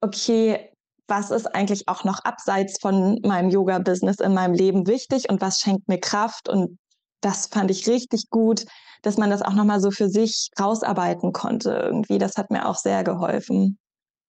okay, 0.00 0.72
was 1.08 1.30
ist 1.30 1.46
eigentlich 1.54 1.88
auch 1.88 2.04
noch 2.04 2.24
abseits 2.24 2.78
von 2.80 3.20
meinem 3.22 3.50
Yoga-Business 3.50 4.18
in 4.18 4.34
meinem 4.34 4.54
Leben 4.54 4.86
wichtig 4.86 5.30
und 5.30 5.40
was 5.40 5.60
schenkt 5.60 5.88
mir 5.88 6.00
Kraft 6.00 6.48
und 6.48 6.78
das 7.20 7.46
fand 7.46 7.70
ich 7.70 7.88
richtig 7.88 8.28
gut, 8.30 8.66
dass 9.06 9.16
man 9.18 9.30
das 9.30 9.40
auch 9.40 9.54
nochmal 9.54 9.78
so 9.78 9.92
für 9.92 10.08
sich 10.08 10.50
rausarbeiten 10.60 11.32
konnte 11.32 11.70
irgendwie. 11.70 12.18
Das 12.18 12.36
hat 12.36 12.50
mir 12.50 12.68
auch 12.68 12.74
sehr 12.74 13.04
geholfen. 13.04 13.78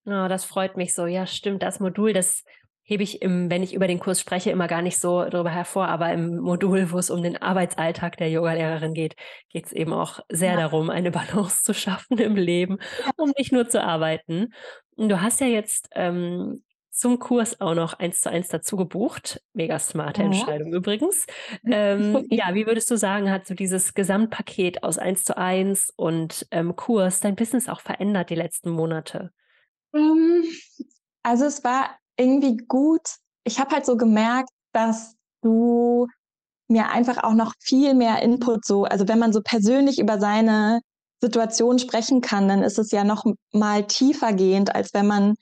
Oh, 0.05 0.27
das 0.29 0.45
freut 0.45 0.77
mich 0.77 0.93
so. 0.93 1.07
Ja, 1.07 1.25
stimmt. 1.25 1.63
Das 1.63 1.79
Modul, 1.79 2.13
das 2.13 2.43
hebe 2.83 3.01
ich, 3.01 3.23
im, 3.23 3.49
wenn 3.49 3.63
ich 3.63 3.73
über 3.73 3.87
den 3.87 3.99
Kurs 3.99 4.21
spreche, 4.21 4.51
immer 4.51 4.67
gar 4.67 4.83
nicht 4.83 4.99
so 4.99 5.25
darüber 5.25 5.49
hervor. 5.49 5.87
Aber 5.87 6.13
im 6.13 6.37
Modul, 6.37 6.91
wo 6.91 6.99
es 6.99 7.09
um 7.09 7.23
den 7.23 7.41
Arbeitsalltag 7.41 8.17
der 8.17 8.29
Yogalehrerin 8.29 8.93
geht, 8.93 9.15
geht 9.49 9.65
es 9.65 9.71
eben 9.73 9.93
auch 9.93 10.19
sehr 10.29 10.53
ja. 10.53 10.57
darum, 10.57 10.91
eine 10.91 11.09
Balance 11.11 11.63
zu 11.63 11.73
schaffen 11.73 12.19
im 12.19 12.35
Leben, 12.35 12.77
um 13.17 13.33
nicht 13.35 13.51
nur 13.51 13.67
zu 13.67 13.83
arbeiten. 13.83 14.53
Du 14.95 15.21
hast 15.21 15.41
ja 15.41 15.47
jetzt 15.47 15.89
ähm, 15.95 16.63
zum 16.97 17.19
Kurs 17.19 17.61
auch 17.61 17.75
noch 17.75 17.93
eins 17.93 18.21
zu 18.21 18.29
eins 18.29 18.47
dazu 18.47 18.75
gebucht. 18.75 19.41
Mega 19.53 19.77
smarte 19.79 20.21
ja. 20.21 20.27
Entscheidung 20.27 20.73
übrigens. 20.73 21.25
Ähm, 21.69 22.25
ja, 22.29 22.53
wie 22.53 22.65
würdest 22.65 22.89
du 22.91 22.97
sagen, 22.97 23.29
hat 23.29 23.45
so 23.45 23.53
dieses 23.53 23.93
Gesamtpaket 23.93 24.83
aus 24.83 24.97
eins 24.97 25.23
zu 25.23 25.37
eins 25.37 25.91
und 25.95 26.47
ähm, 26.51 26.75
Kurs 26.75 27.19
dein 27.19 27.35
Business 27.35 27.67
auch 27.67 27.81
verändert 27.81 28.29
die 28.29 28.35
letzten 28.35 28.69
Monate? 28.69 29.31
Ähm, 29.93 30.43
also 31.23 31.45
es 31.45 31.63
war 31.63 31.97
irgendwie 32.17 32.57
gut. 32.57 33.01
Ich 33.43 33.59
habe 33.59 33.75
halt 33.75 33.85
so 33.85 33.97
gemerkt, 33.97 34.49
dass 34.71 35.15
du 35.41 36.07
mir 36.67 36.89
einfach 36.89 37.23
auch 37.23 37.33
noch 37.33 37.53
viel 37.59 37.93
mehr 37.93 38.21
Input 38.21 38.65
so, 38.65 38.85
also 38.85 39.07
wenn 39.07 39.19
man 39.19 39.33
so 39.33 39.41
persönlich 39.41 39.99
über 39.99 40.19
seine 40.19 40.81
Situation 41.21 41.79
sprechen 41.79 42.21
kann, 42.21 42.47
dann 42.47 42.63
ist 42.63 42.77
es 42.77 42.91
ja 42.91 43.03
noch 43.03 43.25
mal 43.51 43.85
tiefer 43.87 44.33
gehend, 44.33 44.75
als 44.75 44.93
wenn 44.93 45.07
man 45.07 45.35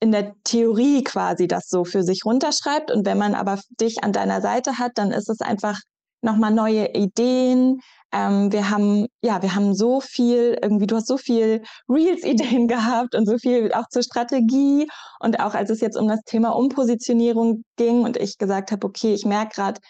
in 0.00 0.12
der 0.12 0.34
Theorie 0.44 1.02
quasi 1.04 1.46
das 1.46 1.68
so 1.68 1.84
für 1.84 2.02
sich 2.02 2.24
runterschreibt. 2.24 2.90
Und 2.90 3.06
wenn 3.06 3.18
man 3.18 3.34
aber 3.34 3.60
dich 3.80 4.04
an 4.04 4.12
deiner 4.12 4.40
Seite 4.40 4.78
hat, 4.78 4.92
dann 4.96 5.10
ist 5.10 5.28
es 5.28 5.40
einfach 5.40 5.80
nochmal 6.22 6.52
neue 6.52 6.94
Ideen. 6.94 7.80
Ähm, 8.12 8.52
wir 8.52 8.70
haben, 8.70 9.06
ja, 9.22 9.42
wir 9.42 9.54
haben 9.54 9.74
so 9.74 10.00
viel, 10.00 10.58
irgendwie, 10.62 10.86
du 10.86 10.96
hast 10.96 11.08
so 11.08 11.16
viel 11.16 11.62
Reels-Ideen 11.88 12.68
gehabt 12.68 13.14
und 13.14 13.26
so 13.26 13.38
viel 13.38 13.72
auch 13.72 13.88
zur 13.88 14.02
Strategie. 14.02 14.86
Und 15.20 15.40
auch 15.40 15.54
als 15.54 15.70
es 15.70 15.80
jetzt 15.80 15.96
um 15.96 16.08
das 16.08 16.20
Thema 16.24 16.50
Umpositionierung 16.50 17.64
ging 17.76 18.02
und 18.02 18.16
ich 18.16 18.38
gesagt 18.38 18.72
habe, 18.72 18.86
okay, 18.86 19.14
ich 19.14 19.24
merke 19.24 19.54
gerade, 19.54 19.80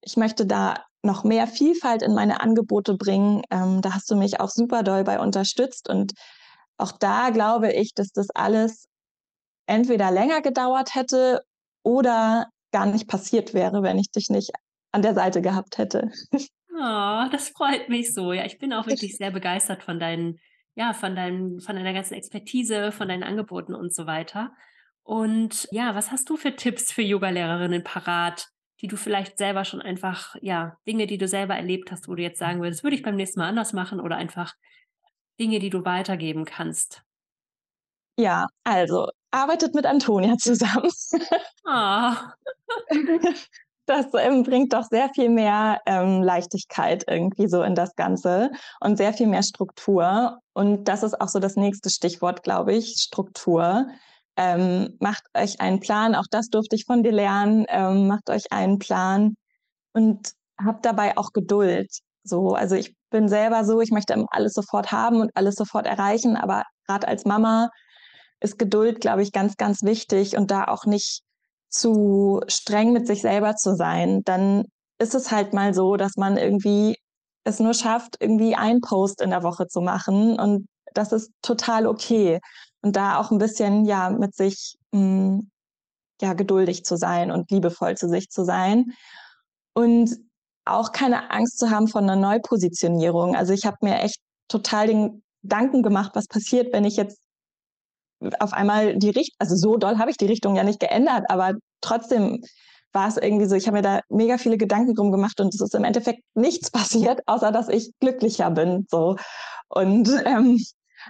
ich 0.00 0.16
möchte 0.16 0.46
da 0.46 0.84
noch 1.04 1.24
mehr 1.24 1.46
Vielfalt 1.46 2.02
in 2.02 2.14
meine 2.14 2.40
Angebote 2.40 2.94
bringen. 2.94 3.42
Ähm, 3.50 3.80
da 3.80 3.94
hast 3.94 4.10
du 4.10 4.16
mich 4.16 4.40
auch 4.40 4.50
super 4.50 4.82
doll 4.82 5.04
bei 5.04 5.20
unterstützt. 5.20 5.88
Und 5.88 6.12
auch 6.78 6.92
da 6.92 7.30
glaube 7.30 7.72
ich, 7.72 7.94
dass 7.94 8.10
das 8.12 8.28
alles 8.34 8.86
entweder 9.66 10.10
länger 10.10 10.42
gedauert 10.42 10.94
hätte 10.94 11.44
oder 11.82 12.48
gar 12.72 12.86
nicht 12.86 13.08
passiert 13.08 13.54
wäre, 13.54 13.82
wenn 13.82 13.98
ich 13.98 14.10
dich 14.10 14.28
nicht 14.30 14.50
an 14.92 15.02
der 15.02 15.14
Seite 15.14 15.42
gehabt 15.42 15.78
hätte. 15.78 16.10
Oh, 16.70 17.24
das 17.32 17.50
freut 17.50 17.88
mich 17.88 18.12
so. 18.12 18.32
Ja, 18.32 18.44
ich 18.44 18.58
bin 18.58 18.72
auch 18.72 18.86
wirklich 18.86 19.16
sehr 19.16 19.30
begeistert 19.30 19.82
von 19.82 19.98
deinen, 19.98 20.38
ja, 20.74 20.92
von 20.92 21.14
deinem, 21.14 21.60
von 21.60 21.76
deiner 21.76 21.92
ganzen 21.92 22.14
Expertise, 22.14 22.92
von 22.92 23.08
deinen 23.08 23.22
Angeboten 23.22 23.74
und 23.74 23.94
so 23.94 24.06
weiter. 24.06 24.52
Und 25.02 25.68
ja, 25.70 25.94
was 25.94 26.10
hast 26.10 26.28
du 26.30 26.36
für 26.36 26.54
Tipps 26.54 26.92
für 26.92 27.02
Yogalehrerinnen 27.02 27.82
parat, 27.82 28.48
die 28.80 28.88
du 28.88 28.96
vielleicht 28.96 29.38
selber 29.38 29.64
schon 29.64 29.82
einfach, 29.82 30.36
ja, 30.40 30.76
Dinge, 30.86 31.06
die 31.06 31.18
du 31.18 31.28
selber 31.28 31.54
erlebt 31.54 31.90
hast, 31.90 32.08
wo 32.08 32.14
du 32.14 32.22
jetzt 32.22 32.38
sagen 32.38 32.60
würdest, 32.60 32.82
würde 32.82 32.96
ich 32.96 33.02
beim 33.02 33.16
nächsten 33.16 33.40
Mal 33.40 33.48
anders 33.48 33.72
machen 33.72 34.00
oder 34.00 34.16
einfach 34.16 34.54
Dinge, 35.40 35.58
die 35.58 35.70
du 35.70 35.84
weitergeben 35.84 36.44
kannst? 36.44 37.02
Ja, 38.18 38.46
also 38.64 39.08
arbeitet 39.32 39.74
mit 39.74 39.86
Antonia 39.86 40.36
zusammen. 40.38 40.90
Ah. 41.64 42.32
Das 43.86 44.06
ähm, 44.14 44.44
bringt 44.44 44.72
doch 44.72 44.84
sehr 44.84 45.10
viel 45.12 45.28
mehr 45.28 45.80
ähm, 45.86 46.22
Leichtigkeit 46.22 47.04
irgendwie 47.08 47.48
so 47.48 47.62
in 47.62 47.74
das 47.74 47.96
Ganze 47.96 48.52
und 48.80 48.96
sehr 48.96 49.12
viel 49.12 49.26
mehr 49.26 49.42
Struktur. 49.42 50.38
Und 50.52 50.84
das 50.84 51.02
ist 51.02 51.20
auch 51.20 51.28
so 51.28 51.40
das 51.40 51.56
nächste 51.56 51.90
Stichwort, 51.90 52.44
glaube 52.44 52.74
ich, 52.74 52.94
Struktur. 53.00 53.88
Ähm, 54.36 54.96
macht 55.00 55.24
euch 55.34 55.60
einen 55.60 55.80
Plan, 55.80 56.14
auch 56.14 56.26
das 56.30 56.48
durfte 56.48 56.76
ich 56.76 56.84
von 56.84 57.02
dir 57.02 57.12
lernen. 57.12 57.66
Ähm, 57.68 58.06
macht 58.06 58.30
euch 58.30 58.52
einen 58.52 58.78
Plan 58.78 59.34
und 59.92 60.32
habt 60.64 60.86
dabei 60.86 61.18
auch 61.18 61.32
Geduld. 61.32 61.90
So, 62.22 62.54
also 62.54 62.76
ich 62.76 62.94
bin 63.10 63.28
selber 63.28 63.64
so, 63.64 63.80
ich 63.80 63.90
möchte 63.90 64.14
alles 64.30 64.54
sofort 64.54 64.92
haben 64.92 65.20
und 65.20 65.32
alles 65.34 65.56
sofort 65.56 65.86
erreichen, 65.86 66.36
aber 66.36 66.64
gerade 66.86 67.08
als 67.08 67.24
Mama 67.24 67.68
ist 68.42 68.58
Geduld, 68.58 69.00
glaube 69.00 69.22
ich, 69.22 69.32
ganz, 69.32 69.56
ganz 69.56 69.82
wichtig 69.82 70.36
und 70.36 70.50
da 70.50 70.64
auch 70.64 70.84
nicht 70.84 71.22
zu 71.68 72.40
streng 72.48 72.92
mit 72.92 73.06
sich 73.06 73.22
selber 73.22 73.56
zu 73.56 73.74
sein. 73.74 74.22
Dann 74.24 74.64
ist 74.98 75.14
es 75.14 75.30
halt 75.30 75.52
mal 75.52 75.74
so, 75.74 75.96
dass 75.96 76.16
man 76.16 76.36
irgendwie 76.36 76.96
es 77.44 77.60
nur 77.60 77.74
schafft, 77.74 78.16
irgendwie 78.20 78.54
ein 78.54 78.80
Post 78.80 79.20
in 79.20 79.30
der 79.30 79.42
Woche 79.42 79.66
zu 79.66 79.80
machen 79.80 80.38
und 80.38 80.66
das 80.94 81.12
ist 81.12 81.30
total 81.42 81.86
okay. 81.86 82.40
Und 82.82 82.96
da 82.96 83.18
auch 83.18 83.30
ein 83.30 83.38
bisschen 83.38 83.84
ja 83.84 84.10
mit 84.10 84.34
sich 84.34 84.76
mh, 84.92 85.00
hm, 85.00 85.50
ja 86.20 86.34
geduldig 86.34 86.84
zu 86.84 86.96
sein 86.96 87.30
und 87.30 87.50
liebevoll 87.50 87.96
zu 87.96 88.08
sich 88.08 88.28
zu 88.30 88.44
sein 88.44 88.92
und 89.74 90.16
auch 90.64 90.92
keine 90.92 91.30
Angst 91.30 91.58
zu 91.58 91.70
haben 91.70 91.88
von 91.88 92.04
einer 92.04 92.16
Neupositionierung. 92.16 93.34
Also 93.34 93.52
ich 93.52 93.66
habe 93.66 93.78
mir 93.82 94.00
echt 94.00 94.18
total 94.48 94.86
den 94.86 95.22
Gedanken 95.42 95.82
gemacht, 95.82 96.12
was 96.14 96.26
passiert, 96.28 96.72
wenn 96.72 96.84
ich 96.84 96.96
jetzt 96.96 97.21
auf 98.40 98.52
einmal 98.52 98.96
die 98.96 99.10
Richtung, 99.10 99.36
also 99.38 99.56
so 99.56 99.76
doll 99.76 99.98
habe 99.98 100.10
ich 100.10 100.16
die 100.16 100.26
Richtung 100.26 100.56
ja 100.56 100.64
nicht 100.64 100.80
geändert, 100.80 101.24
aber 101.28 101.54
trotzdem 101.80 102.42
war 102.92 103.08
es 103.08 103.16
irgendwie 103.16 103.46
so, 103.46 103.54
ich 103.54 103.66
habe 103.66 103.78
mir 103.78 103.82
da 103.82 104.00
mega 104.08 104.38
viele 104.38 104.58
Gedanken 104.58 104.94
drum 104.94 105.12
gemacht 105.12 105.40
und 105.40 105.54
es 105.54 105.60
ist 105.60 105.74
im 105.74 105.84
Endeffekt 105.84 106.22
nichts 106.34 106.70
passiert, 106.70 107.20
außer 107.26 107.52
dass 107.52 107.68
ich 107.68 107.92
glücklicher 108.00 108.50
bin. 108.50 108.86
So. 108.90 109.16
Und 109.68 110.10
ähm, 110.24 110.62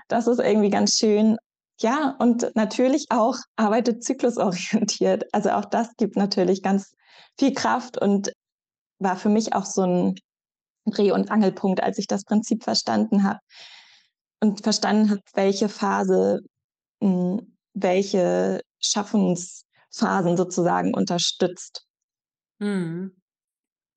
das 0.09 0.27
ist 0.27 0.38
irgendwie 0.38 0.70
ganz 0.70 0.96
schön. 0.96 1.37
Ja, 1.81 2.14
und 2.18 2.53
natürlich 2.55 3.07
auch 3.11 3.37
arbeitet 3.57 4.05
zyklusorientiert. 4.05 5.25
Also 5.33 5.51
auch 5.51 5.64
das 5.64 5.96
gibt 5.96 6.16
natürlich 6.16 6.62
ganz 6.62 6.94
viel 7.38 7.55
Kraft 7.55 7.98
und 7.98 8.33
war 8.98 9.16
für 9.16 9.29
mich 9.29 9.55
auch 9.55 9.64
so 9.64 9.83
ein 9.83 10.14
Dreh- 10.87 11.12
und 11.12 11.31
Angelpunkt, 11.31 11.83
als 11.83 11.98
ich 11.98 12.07
das 12.07 12.25
Prinzip 12.25 12.62
verstanden 12.62 13.25
habe 13.25 13.40
und 14.40 14.62
verstanden 14.62 15.11
habe, 15.11 15.20
welche 15.35 15.68
Phase 15.68 16.40
welche 17.75 18.62
Schaffensphasen 18.81 20.37
sozusagen 20.37 20.95
unterstützt. 20.95 21.87
Mhm. 22.59 23.17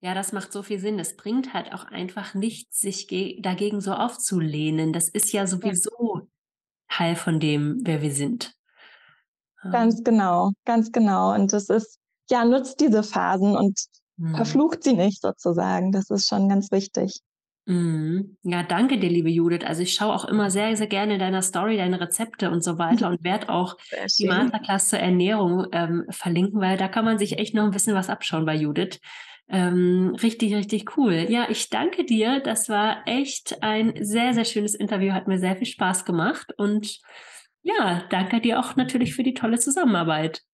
Ja, 0.01 0.13
das 0.13 0.33
macht 0.33 0.51
so 0.51 0.61
viel 0.61 0.79
Sinn. 0.79 0.99
Es 0.99 1.15
bringt 1.15 1.53
halt 1.53 1.73
auch 1.73 1.85
einfach 1.85 2.35
nichts, 2.35 2.79
sich 2.79 3.07
dagegen 3.41 3.81
so 3.81 3.93
aufzulehnen. 3.93 4.93
Das 4.93 5.09
ist 5.09 5.31
ja 5.33 5.47
sowieso 5.47 6.19
ja. 6.19 6.27
Teil 6.89 7.15
von 7.15 7.39
dem, 7.39 7.79
wer 7.83 8.01
wir 8.01 8.13
sind. 8.13 8.53
Ganz 9.71 10.03
genau, 10.03 10.51
ganz 10.63 10.91
genau. 10.91 11.33
Und 11.33 11.51
das 11.53 11.69
ist, 11.69 11.97
ja, 12.29 12.45
nutzt 12.45 12.79
diese 12.79 13.01
Phasen 13.01 13.57
und 13.57 13.79
mhm. 14.17 14.35
verflucht 14.35 14.83
sie 14.83 14.93
nicht 14.93 15.21
sozusagen. 15.21 15.91
Das 15.91 16.09
ist 16.11 16.27
schon 16.27 16.49
ganz 16.49 16.71
wichtig. 16.71 17.19
Mhm. 17.67 18.37
Ja, 18.43 18.61
danke 18.61 18.99
dir, 18.99 19.09
liebe 19.09 19.29
Judith. 19.29 19.65
Also 19.65 19.81
ich 19.81 19.93
schaue 19.93 20.13
auch 20.13 20.25
immer 20.25 20.51
sehr, 20.51 20.75
sehr 20.77 20.87
gerne 20.87 21.15
in 21.15 21.19
deiner 21.19 21.41
Story 21.41 21.77
deine 21.77 21.99
Rezepte 21.99 22.51
und 22.51 22.63
so 22.63 22.77
weiter 22.77 23.09
und 23.09 23.23
werde 23.23 23.49
auch 23.49 23.75
die 24.19 24.27
Masterclass 24.27 24.89
zur 24.89 24.99
Ernährung 24.99 25.65
ähm, 25.71 26.05
verlinken, 26.09 26.61
weil 26.61 26.77
da 26.77 26.87
kann 26.87 27.05
man 27.05 27.17
sich 27.17 27.39
echt 27.39 27.55
noch 27.55 27.63
ein 27.63 27.71
bisschen 27.71 27.95
was 27.95 28.09
abschauen 28.09 28.45
bei 28.45 28.55
Judith. 28.55 28.99
Ähm, 29.47 30.15
richtig, 30.21 30.53
richtig 30.55 30.97
cool. 30.97 31.25
Ja, 31.29 31.47
ich 31.49 31.69
danke 31.69 32.05
dir. 32.05 32.39
Das 32.39 32.69
war 32.69 33.07
echt 33.07 33.61
ein 33.61 33.93
sehr, 33.99 34.33
sehr 34.33 34.45
schönes 34.45 34.75
Interview. 34.75 35.13
Hat 35.13 35.27
mir 35.27 35.39
sehr 35.39 35.55
viel 35.55 35.67
Spaß 35.67 36.05
gemacht. 36.05 36.53
Und 36.57 36.99
ja, 37.61 38.03
danke 38.09 38.41
dir 38.41 38.59
auch 38.59 38.75
natürlich 38.75 39.15
für 39.15 39.23
die 39.23 39.33
tolle 39.33 39.59
Zusammenarbeit. 39.59 40.41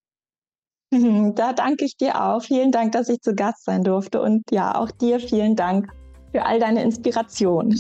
Da 0.94 1.54
danke 1.54 1.86
ich 1.86 1.96
dir 1.96 2.22
auch. 2.22 2.44
Vielen 2.44 2.74
Dank, 2.74 2.92
dass 2.92 3.08
ich 3.08 3.22
zu 3.22 3.34
Gast 3.34 3.64
sein 3.64 3.86
durfte. 3.86 4.22
Und 4.22 4.52
ja, 4.52 4.76
auch 4.76 4.92
dir 4.92 5.22
vielen 5.22 5.56
Dank 5.56 5.90
für 6.32 6.46
all 6.46 6.60
deine 6.60 6.84
Inspiration. 6.84 7.76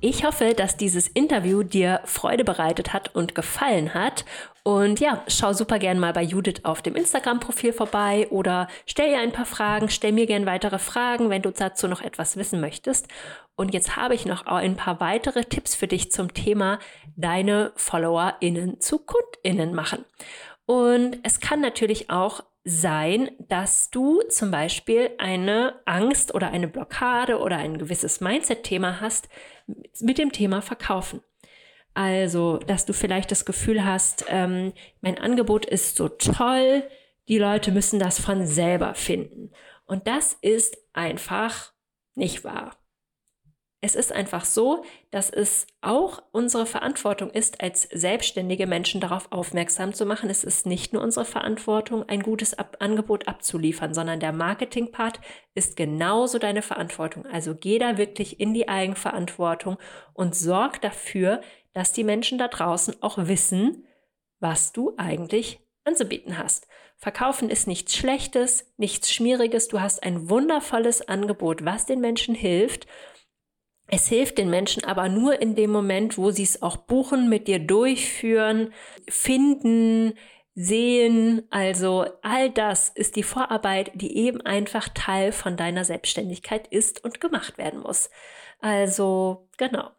Ich 0.00 0.24
hoffe, 0.24 0.54
dass 0.54 0.76
dieses 0.76 1.08
Interview 1.08 1.64
dir 1.64 2.00
Freude 2.04 2.44
bereitet 2.44 2.92
hat 2.92 3.16
und 3.16 3.34
gefallen 3.34 3.94
hat. 3.94 4.24
Und 4.62 5.00
ja, 5.00 5.24
schau 5.26 5.52
super 5.52 5.80
gern 5.80 5.98
mal 5.98 6.12
bei 6.12 6.22
Judith 6.22 6.60
auf 6.64 6.82
dem 6.82 6.94
Instagram-Profil 6.94 7.72
vorbei 7.72 8.28
oder 8.30 8.68
stell 8.86 9.10
ihr 9.10 9.18
ein 9.18 9.32
paar 9.32 9.44
Fragen, 9.44 9.88
stell 9.88 10.12
mir 10.12 10.26
gern 10.26 10.46
weitere 10.46 10.78
Fragen, 10.78 11.30
wenn 11.30 11.42
du 11.42 11.50
dazu 11.50 11.88
noch 11.88 12.00
etwas 12.00 12.36
wissen 12.36 12.60
möchtest. 12.60 13.08
Und 13.56 13.74
jetzt 13.74 13.96
habe 13.96 14.14
ich 14.14 14.24
noch 14.24 14.46
ein 14.46 14.76
paar 14.76 15.00
weitere 15.00 15.42
Tipps 15.42 15.74
für 15.74 15.88
dich 15.88 16.12
zum 16.12 16.32
Thema 16.32 16.78
deine 17.16 17.72
FollowerInnen 17.74 18.80
zu 18.80 19.00
KundInnen 19.00 19.74
machen. 19.74 20.04
Und 20.68 21.20
es 21.22 21.40
kann 21.40 21.62
natürlich 21.62 22.10
auch 22.10 22.44
sein, 22.62 23.30
dass 23.38 23.88
du 23.88 24.20
zum 24.28 24.50
Beispiel 24.50 25.12
eine 25.16 25.80
Angst 25.86 26.34
oder 26.34 26.50
eine 26.50 26.68
Blockade 26.68 27.38
oder 27.38 27.56
ein 27.56 27.78
gewisses 27.78 28.20
Mindset-Thema 28.20 29.00
hast 29.00 29.30
mit 30.00 30.18
dem 30.18 30.30
Thema 30.30 30.60
Verkaufen. 30.60 31.22
Also, 31.94 32.58
dass 32.58 32.84
du 32.84 32.92
vielleicht 32.92 33.30
das 33.30 33.46
Gefühl 33.46 33.82
hast, 33.82 34.26
ähm, 34.28 34.74
mein 35.00 35.16
Angebot 35.16 35.64
ist 35.64 35.96
so 35.96 36.10
toll, 36.10 36.82
die 37.28 37.38
Leute 37.38 37.72
müssen 37.72 37.98
das 37.98 38.20
von 38.20 38.44
selber 38.44 38.94
finden. 38.94 39.50
Und 39.86 40.06
das 40.06 40.36
ist 40.42 40.76
einfach 40.92 41.72
nicht 42.14 42.44
wahr. 42.44 42.77
Es 43.80 43.94
ist 43.94 44.10
einfach 44.12 44.44
so, 44.44 44.84
dass 45.12 45.30
es 45.30 45.68
auch 45.82 46.20
unsere 46.32 46.66
Verantwortung 46.66 47.30
ist, 47.30 47.60
als 47.60 47.82
selbstständige 47.82 48.66
Menschen 48.66 49.00
darauf 49.00 49.30
aufmerksam 49.30 49.94
zu 49.94 50.04
machen. 50.04 50.30
Es 50.30 50.42
ist 50.42 50.66
nicht 50.66 50.92
nur 50.92 51.02
unsere 51.02 51.24
Verantwortung, 51.24 52.02
ein 52.08 52.24
gutes 52.24 52.54
Ab 52.58 52.78
Angebot 52.80 53.28
abzuliefern, 53.28 53.94
sondern 53.94 54.18
der 54.18 54.32
Marketing-Part 54.32 55.20
ist 55.54 55.76
genauso 55.76 56.40
deine 56.40 56.62
Verantwortung. 56.62 57.24
Also 57.26 57.54
geh 57.54 57.78
da 57.78 57.98
wirklich 57.98 58.40
in 58.40 58.52
die 58.52 58.68
Eigenverantwortung 58.68 59.78
und 60.12 60.34
sorg 60.34 60.80
dafür, 60.80 61.40
dass 61.72 61.92
die 61.92 62.04
Menschen 62.04 62.36
da 62.36 62.48
draußen 62.48 63.00
auch 63.00 63.16
wissen, 63.28 63.86
was 64.40 64.72
du 64.72 64.94
eigentlich 64.96 65.60
anzubieten 65.84 66.36
hast. 66.36 66.66
Verkaufen 66.96 67.48
ist 67.48 67.68
nichts 67.68 67.94
Schlechtes, 67.94 68.72
nichts 68.76 69.12
Schmieriges. 69.12 69.68
Du 69.68 69.80
hast 69.80 70.02
ein 70.02 70.28
wundervolles 70.28 71.06
Angebot, 71.06 71.64
was 71.64 71.86
den 71.86 72.00
Menschen 72.00 72.34
hilft 72.34 72.88
es 73.90 74.08
hilft 74.08 74.38
den 74.38 74.50
Menschen 74.50 74.84
aber 74.84 75.08
nur 75.08 75.40
in 75.40 75.54
dem 75.54 75.70
Moment, 75.70 76.18
wo 76.18 76.30
sie 76.30 76.42
es 76.42 76.62
auch 76.62 76.76
buchen, 76.76 77.28
mit 77.28 77.48
dir 77.48 77.58
durchführen, 77.58 78.72
finden, 79.08 80.14
sehen. 80.54 81.46
Also 81.50 82.06
all 82.22 82.50
das 82.50 82.90
ist 82.90 83.16
die 83.16 83.22
Vorarbeit, 83.22 83.92
die 83.94 84.16
eben 84.16 84.40
einfach 84.42 84.88
Teil 84.94 85.32
von 85.32 85.56
deiner 85.56 85.84
Selbstständigkeit 85.84 86.66
ist 86.68 87.04
und 87.04 87.20
gemacht 87.20 87.58
werden 87.58 87.80
muss. 87.80 88.10
Also 88.60 89.48
genau. 89.56 89.90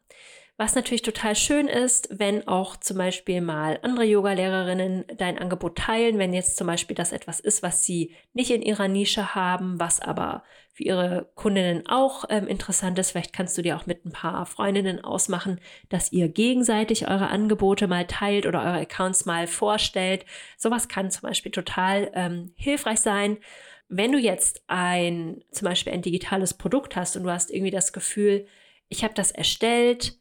Was 0.62 0.76
natürlich 0.76 1.04
total 1.04 1.38
schön 1.38 1.70
ist, 1.70 2.10
wenn 2.12 2.46
auch 2.46 2.76
zum 2.76 2.98
Beispiel 2.98 3.40
mal 3.40 3.80
andere 3.82 4.04
Yoga-Lehrerinnen 4.04 5.06
dein 5.16 5.38
Angebot 5.38 5.78
teilen, 5.78 6.18
wenn 6.18 6.34
jetzt 6.34 6.58
zum 6.58 6.68
Beispiel 6.68 6.98
das 6.98 7.14
etwas 7.14 7.40
ist, 7.40 7.64
was 7.64 7.86
sie 7.86 8.14
nicht 8.34 8.52
in 8.52 8.62
ihrer 8.62 8.90
Nische 8.90 9.34
haben, 9.36 9.80
was 9.80 10.02
aber 10.02 10.44
für 10.74 10.84
ihre 10.84 11.32
Kundinnen 11.36 11.88
auch 11.88 12.26
ähm, 12.28 12.46
interessant 12.46 13.00
ist. 13.00 13.12
Vielleicht 13.12 13.32
kannst 13.32 13.58
du 13.58 13.62
dir 13.62 13.78
auch 13.78 13.86
mit 13.86 14.06
ein 14.06 14.12
paar 14.12 14.46
Freundinnen 14.46 15.02
ausmachen, 15.02 15.62
dass 15.88 16.12
ihr 16.12 16.28
gegenseitig 16.28 17.08
eure 17.08 17.30
Angebote 17.30 17.88
mal 17.88 18.06
teilt 18.06 18.46
oder 18.46 18.60
eure 18.60 18.82
Accounts 18.82 19.26
mal 19.26 19.48
vorstellt. 19.48 20.26
Sowas 20.58 20.90
kann 20.90 21.10
zum 21.10 21.22
Beispiel 21.22 21.54
total 21.54 22.12
ähm, 22.16 22.52
hilfreich 22.58 23.00
sein. 23.00 23.38
Wenn 23.88 24.12
du 24.12 24.18
jetzt 24.18 24.62
ein, 24.68 25.42
zum 25.52 25.70
Beispiel 25.70 25.94
ein 25.94 26.02
digitales 26.02 26.54
Produkt 26.54 26.98
hast 26.98 27.16
und 27.16 27.24
du 27.24 27.32
hast 27.32 27.50
irgendwie 27.50 27.72
das 27.72 27.94
Gefühl, 27.94 28.46
ich 28.90 29.06
habe 29.06 29.14
das 29.14 29.32
erstellt, 29.32 30.20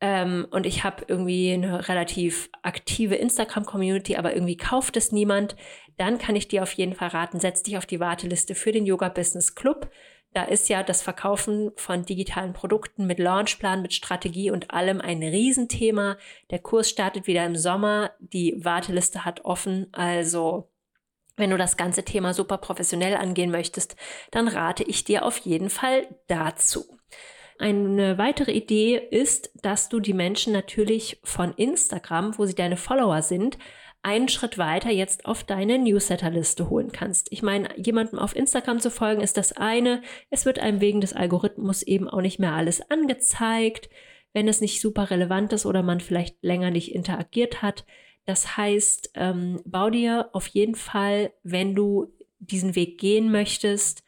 ähm, 0.00 0.46
und 0.50 0.64
ich 0.64 0.84
habe 0.84 1.04
irgendwie 1.08 1.52
eine 1.52 1.88
relativ 1.88 2.50
aktive 2.62 3.16
Instagram-Community, 3.16 4.16
aber 4.16 4.34
irgendwie 4.34 4.56
kauft 4.56 4.96
es 4.96 5.10
niemand, 5.10 5.56
dann 5.96 6.18
kann 6.18 6.36
ich 6.36 6.46
dir 6.46 6.62
auf 6.62 6.72
jeden 6.72 6.94
Fall 6.94 7.08
raten, 7.08 7.40
setz 7.40 7.62
dich 7.62 7.76
auf 7.76 7.86
die 7.86 7.98
Warteliste 7.98 8.54
für 8.54 8.70
den 8.70 8.86
Yoga 8.86 9.08
Business 9.08 9.54
Club. 9.54 9.90
Da 10.34 10.44
ist 10.44 10.68
ja 10.68 10.82
das 10.82 11.02
Verkaufen 11.02 11.72
von 11.74 12.04
digitalen 12.04 12.52
Produkten 12.52 13.06
mit 13.06 13.18
Launchplan, 13.18 13.82
mit 13.82 13.94
Strategie 13.94 14.50
und 14.50 14.70
allem 14.70 15.00
ein 15.00 15.22
Riesenthema. 15.22 16.16
Der 16.50 16.60
Kurs 16.60 16.88
startet 16.88 17.26
wieder 17.26 17.44
im 17.44 17.56
Sommer. 17.56 18.12
Die 18.20 18.54
Warteliste 18.62 19.24
hat 19.24 19.44
offen. 19.44 19.88
Also, 19.92 20.70
wenn 21.36 21.50
du 21.50 21.56
das 21.56 21.76
ganze 21.76 22.04
Thema 22.04 22.34
super 22.34 22.58
professionell 22.58 23.16
angehen 23.16 23.50
möchtest, 23.50 23.96
dann 24.30 24.48
rate 24.48 24.84
ich 24.84 25.02
dir 25.02 25.24
auf 25.24 25.38
jeden 25.38 25.70
Fall 25.70 26.06
dazu. 26.28 26.84
Eine 27.58 28.18
weitere 28.18 28.52
Idee 28.52 28.96
ist, 28.96 29.50
dass 29.62 29.88
du 29.88 29.98
die 29.98 30.12
Menschen 30.12 30.52
natürlich 30.52 31.20
von 31.24 31.52
Instagram, 31.54 32.38
wo 32.38 32.46
sie 32.46 32.54
deine 32.54 32.76
Follower 32.76 33.20
sind, 33.20 33.58
einen 34.02 34.28
Schritt 34.28 34.58
weiter 34.58 34.90
jetzt 34.90 35.26
auf 35.26 35.42
deine 35.42 35.76
Newsletterliste 35.76 36.70
holen 36.70 36.92
kannst. 36.92 37.32
Ich 37.32 37.42
meine, 37.42 37.68
jemandem 37.76 38.20
auf 38.20 38.36
Instagram 38.36 38.78
zu 38.78 38.92
folgen 38.92 39.22
ist 39.22 39.36
das 39.36 39.52
eine. 39.52 40.02
Es 40.30 40.46
wird 40.46 40.60
einem 40.60 40.80
wegen 40.80 41.00
des 41.00 41.14
Algorithmus 41.14 41.82
eben 41.82 42.08
auch 42.08 42.20
nicht 42.20 42.38
mehr 42.38 42.52
alles 42.52 42.90
angezeigt, 42.90 43.90
wenn 44.32 44.46
es 44.46 44.60
nicht 44.60 44.80
super 44.80 45.10
relevant 45.10 45.52
ist 45.52 45.66
oder 45.66 45.82
man 45.82 45.98
vielleicht 45.98 46.36
länger 46.42 46.70
nicht 46.70 46.94
interagiert 46.94 47.60
hat. 47.60 47.84
Das 48.24 48.56
heißt, 48.56 49.10
ähm, 49.14 49.60
bau 49.64 49.90
dir 49.90 50.28
auf 50.32 50.46
jeden 50.46 50.76
Fall, 50.76 51.32
wenn 51.42 51.74
du 51.74 52.12
diesen 52.38 52.76
Weg 52.76 52.98
gehen 52.98 53.32
möchtest, 53.32 54.04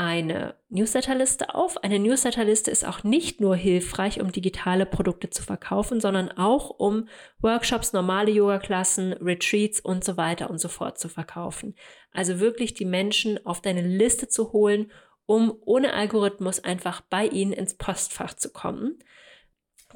eine 0.00 0.54
Newsletterliste 0.70 1.54
auf. 1.54 1.84
Eine 1.84 1.98
Newsletterliste 1.98 2.70
ist 2.70 2.86
auch 2.86 3.04
nicht 3.04 3.42
nur 3.42 3.54
hilfreich, 3.54 4.18
um 4.22 4.32
digitale 4.32 4.86
Produkte 4.86 5.28
zu 5.28 5.42
verkaufen, 5.42 6.00
sondern 6.00 6.30
auch 6.30 6.70
um 6.70 7.06
Workshops, 7.40 7.92
normale 7.92 8.30
Yoga-Klassen, 8.30 9.12
Retreats 9.12 9.78
und 9.78 10.02
so 10.02 10.16
weiter 10.16 10.48
und 10.48 10.58
so 10.58 10.68
fort 10.68 10.98
zu 10.98 11.10
verkaufen. 11.10 11.74
Also 12.12 12.40
wirklich 12.40 12.72
die 12.72 12.86
Menschen 12.86 13.44
auf 13.44 13.60
deine 13.60 13.82
Liste 13.82 14.26
zu 14.26 14.54
holen, 14.54 14.90
um 15.26 15.54
ohne 15.66 15.92
Algorithmus 15.92 16.64
einfach 16.64 17.02
bei 17.02 17.26
ihnen 17.26 17.52
ins 17.52 17.74
Postfach 17.74 18.32
zu 18.32 18.50
kommen. 18.50 18.98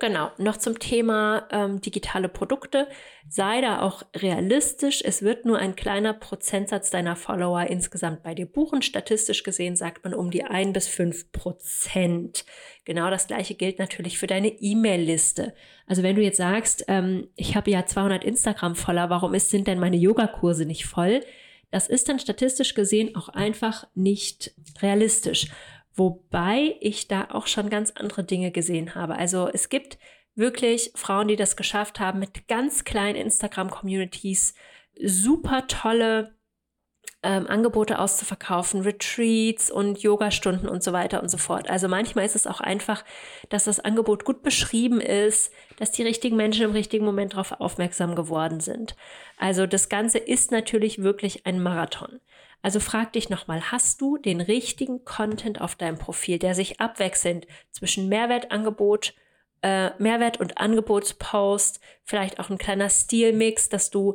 Genau, 0.00 0.32
noch 0.38 0.56
zum 0.56 0.80
Thema 0.80 1.46
ähm, 1.52 1.80
digitale 1.80 2.28
Produkte. 2.28 2.88
Sei 3.28 3.60
da 3.60 3.80
auch 3.80 4.02
realistisch. 4.16 5.02
Es 5.04 5.22
wird 5.22 5.44
nur 5.44 5.58
ein 5.58 5.76
kleiner 5.76 6.12
Prozentsatz 6.12 6.90
deiner 6.90 7.14
Follower 7.14 7.62
insgesamt 7.68 8.24
bei 8.24 8.34
dir 8.34 8.46
buchen. 8.46 8.82
Statistisch 8.82 9.44
gesehen 9.44 9.76
sagt 9.76 10.02
man 10.02 10.12
um 10.12 10.32
die 10.32 10.42
ein 10.42 10.72
bis 10.72 10.88
fünf 10.88 11.30
Prozent. 11.30 12.44
Genau 12.84 13.08
das 13.08 13.28
gleiche 13.28 13.54
gilt 13.54 13.78
natürlich 13.78 14.18
für 14.18 14.26
deine 14.26 14.48
E-Mail-Liste. 14.48 15.54
Also 15.86 16.02
wenn 16.02 16.16
du 16.16 16.22
jetzt 16.22 16.38
sagst, 16.38 16.84
ähm, 16.88 17.28
ich 17.36 17.54
habe 17.54 17.70
ja 17.70 17.86
200 17.86 18.24
Instagram-Follower, 18.24 19.10
warum 19.10 19.32
ist, 19.32 19.50
sind 19.50 19.68
denn 19.68 19.78
meine 19.78 19.96
Yogakurse 19.96 20.66
nicht 20.66 20.86
voll? 20.86 21.20
Das 21.70 21.86
ist 21.86 22.08
dann 22.08 22.18
statistisch 22.18 22.74
gesehen 22.74 23.14
auch 23.14 23.28
einfach 23.28 23.86
nicht 23.94 24.52
realistisch. 24.82 25.48
Wobei 25.94 26.76
ich 26.80 27.08
da 27.08 27.28
auch 27.30 27.46
schon 27.46 27.70
ganz 27.70 27.92
andere 27.92 28.24
Dinge 28.24 28.50
gesehen 28.50 28.94
habe. 28.94 29.16
Also 29.16 29.48
es 29.48 29.68
gibt 29.68 29.98
wirklich 30.34 30.90
Frauen, 30.94 31.28
die 31.28 31.36
das 31.36 31.56
geschafft 31.56 32.00
haben, 32.00 32.18
mit 32.18 32.48
ganz 32.48 32.84
kleinen 32.84 33.16
Instagram-Communities 33.16 34.54
super 35.00 35.66
tolle 35.68 36.34
ähm, 37.24 37.46
Angebote 37.46 37.98
auszuverkaufen, 37.98 38.82
Retreats 38.82 39.70
und 39.70 39.98
Yogastunden 40.02 40.68
und 40.68 40.82
so 40.82 40.92
weiter 40.92 41.22
und 41.22 41.30
so 41.30 41.38
fort. 41.38 41.70
Also 41.70 41.88
manchmal 41.88 42.26
ist 42.26 42.36
es 42.36 42.46
auch 42.46 42.60
einfach, 42.60 43.04
dass 43.48 43.64
das 43.64 43.80
Angebot 43.80 44.24
gut 44.24 44.42
beschrieben 44.42 45.00
ist, 45.00 45.52
dass 45.78 45.90
die 45.90 46.02
richtigen 46.02 46.36
Menschen 46.36 46.64
im 46.64 46.72
richtigen 46.72 47.04
Moment 47.04 47.32
darauf 47.32 47.52
aufmerksam 47.60 48.14
geworden 48.14 48.60
sind. 48.60 48.94
Also 49.38 49.66
das 49.66 49.88
Ganze 49.88 50.18
ist 50.18 50.50
natürlich 50.50 51.02
wirklich 51.02 51.46
ein 51.46 51.62
Marathon. 51.62 52.20
Also 52.64 52.80
frag 52.80 53.12
dich 53.12 53.28
nochmal, 53.28 53.70
hast 53.72 54.00
du 54.00 54.16
den 54.16 54.40
richtigen 54.40 55.04
Content 55.04 55.60
auf 55.60 55.74
deinem 55.74 55.98
Profil, 55.98 56.38
der 56.38 56.54
sich 56.54 56.80
abwechselnd 56.80 57.46
zwischen 57.72 58.08
Mehrwertangebot, 58.08 59.12
äh, 59.60 59.90
Mehrwert 59.98 60.40
und 60.40 60.56
Angebotspost, 60.56 61.80
vielleicht 62.04 62.40
auch 62.40 62.48
ein 62.48 62.56
kleiner 62.56 62.88
Stilmix, 62.88 63.68
dass 63.68 63.90
du 63.90 64.14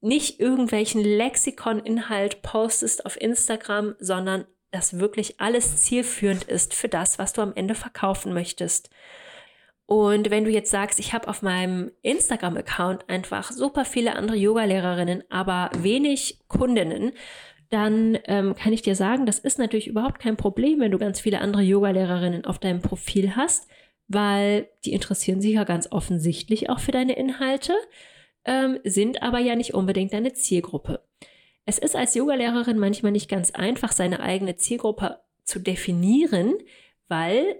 nicht 0.00 0.40
irgendwelchen 0.40 1.00
Lexikon-Inhalt 1.00 2.42
postest 2.42 3.06
auf 3.06 3.20
Instagram, 3.20 3.94
sondern 4.00 4.46
dass 4.72 4.98
wirklich 4.98 5.40
alles 5.40 5.76
zielführend 5.76 6.42
ist 6.42 6.74
für 6.74 6.88
das, 6.88 7.20
was 7.20 7.34
du 7.34 7.40
am 7.40 7.54
Ende 7.54 7.76
verkaufen 7.76 8.34
möchtest. 8.34 8.90
Und 9.86 10.30
wenn 10.30 10.42
du 10.42 10.50
jetzt 10.50 10.72
sagst, 10.72 10.98
ich 10.98 11.14
habe 11.14 11.28
auf 11.28 11.40
meinem 11.40 11.92
Instagram-Account 12.02 13.08
einfach 13.08 13.52
super 13.52 13.84
viele 13.84 14.16
andere 14.16 14.36
Yoga-Lehrerinnen, 14.36 15.22
aber 15.30 15.70
wenig 15.78 16.40
Kundinnen, 16.48 17.12
dann 17.70 18.18
ähm, 18.24 18.54
kann 18.54 18.72
ich 18.72 18.82
dir 18.82 18.94
sagen, 18.94 19.26
das 19.26 19.38
ist 19.38 19.58
natürlich 19.58 19.88
überhaupt 19.88 20.18
kein 20.20 20.36
Problem, 20.36 20.80
wenn 20.80 20.92
du 20.92 20.98
ganz 20.98 21.20
viele 21.20 21.40
andere 21.40 21.62
Yoga-Lehrerinnen 21.62 22.44
auf 22.44 22.58
deinem 22.58 22.80
Profil 22.80 23.34
hast, 23.34 23.68
weil 24.08 24.68
die 24.84 24.92
interessieren 24.92 25.40
sich 25.40 25.54
ja 25.54 25.64
ganz 25.64 25.90
offensichtlich 25.90 26.70
auch 26.70 26.78
für 26.78 26.92
deine 26.92 27.14
Inhalte, 27.14 27.74
ähm, 28.44 28.78
sind 28.84 29.22
aber 29.22 29.40
ja 29.40 29.56
nicht 29.56 29.74
unbedingt 29.74 30.12
deine 30.12 30.32
Zielgruppe. 30.32 31.02
Es 31.64 31.78
ist 31.78 31.96
als 31.96 32.14
Yogalehrerin 32.14 32.78
manchmal 32.78 33.10
nicht 33.12 33.28
ganz 33.28 33.50
einfach, 33.50 33.90
seine 33.90 34.20
eigene 34.20 34.56
Zielgruppe 34.56 35.18
zu 35.42 35.58
definieren, 35.58 36.54
weil 37.08 37.56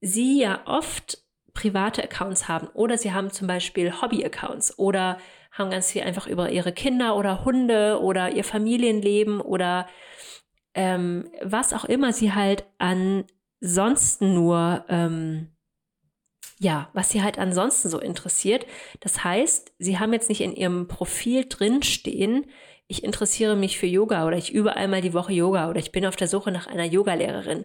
sie 0.00 0.40
ja 0.40 0.62
oft 0.66 1.22
private 1.52 2.02
Accounts 2.02 2.48
haben 2.48 2.68
oder 2.68 2.96
sie 2.96 3.12
haben 3.12 3.30
zum 3.30 3.46
Beispiel 3.46 4.00
Hobby-Accounts 4.00 4.78
oder 4.78 5.18
haben 5.58 5.70
ganz 5.70 5.92
viel 5.92 6.02
einfach 6.02 6.26
über 6.26 6.50
ihre 6.50 6.72
Kinder 6.72 7.16
oder 7.16 7.44
Hunde 7.44 8.00
oder 8.00 8.30
ihr 8.30 8.44
Familienleben 8.44 9.40
oder 9.40 9.88
ähm, 10.74 11.28
was 11.42 11.72
auch 11.72 11.84
immer 11.84 12.12
sie 12.12 12.32
halt 12.32 12.64
ansonsten 12.78 14.34
nur, 14.34 14.84
ähm, 14.88 15.48
ja, 16.60 16.88
was 16.92 17.10
sie 17.10 17.22
halt 17.22 17.38
ansonsten 17.38 17.88
so 17.88 17.98
interessiert. 17.98 18.66
Das 19.00 19.24
heißt, 19.24 19.72
sie 19.78 19.98
haben 19.98 20.12
jetzt 20.12 20.28
nicht 20.28 20.40
in 20.40 20.54
ihrem 20.54 20.88
Profil 20.88 21.46
drinstehen, 21.48 22.46
ich 22.90 23.04
interessiere 23.04 23.54
mich 23.54 23.78
für 23.78 23.86
Yoga 23.86 24.26
oder 24.26 24.38
ich 24.38 24.52
übe 24.52 24.74
einmal 24.74 25.02
die 25.02 25.12
Woche 25.12 25.34
Yoga 25.34 25.68
oder 25.68 25.78
ich 25.78 25.92
bin 25.92 26.06
auf 26.06 26.16
der 26.16 26.26
Suche 26.26 26.50
nach 26.50 26.66
einer 26.66 26.86
Yogalehrerin. 26.86 27.64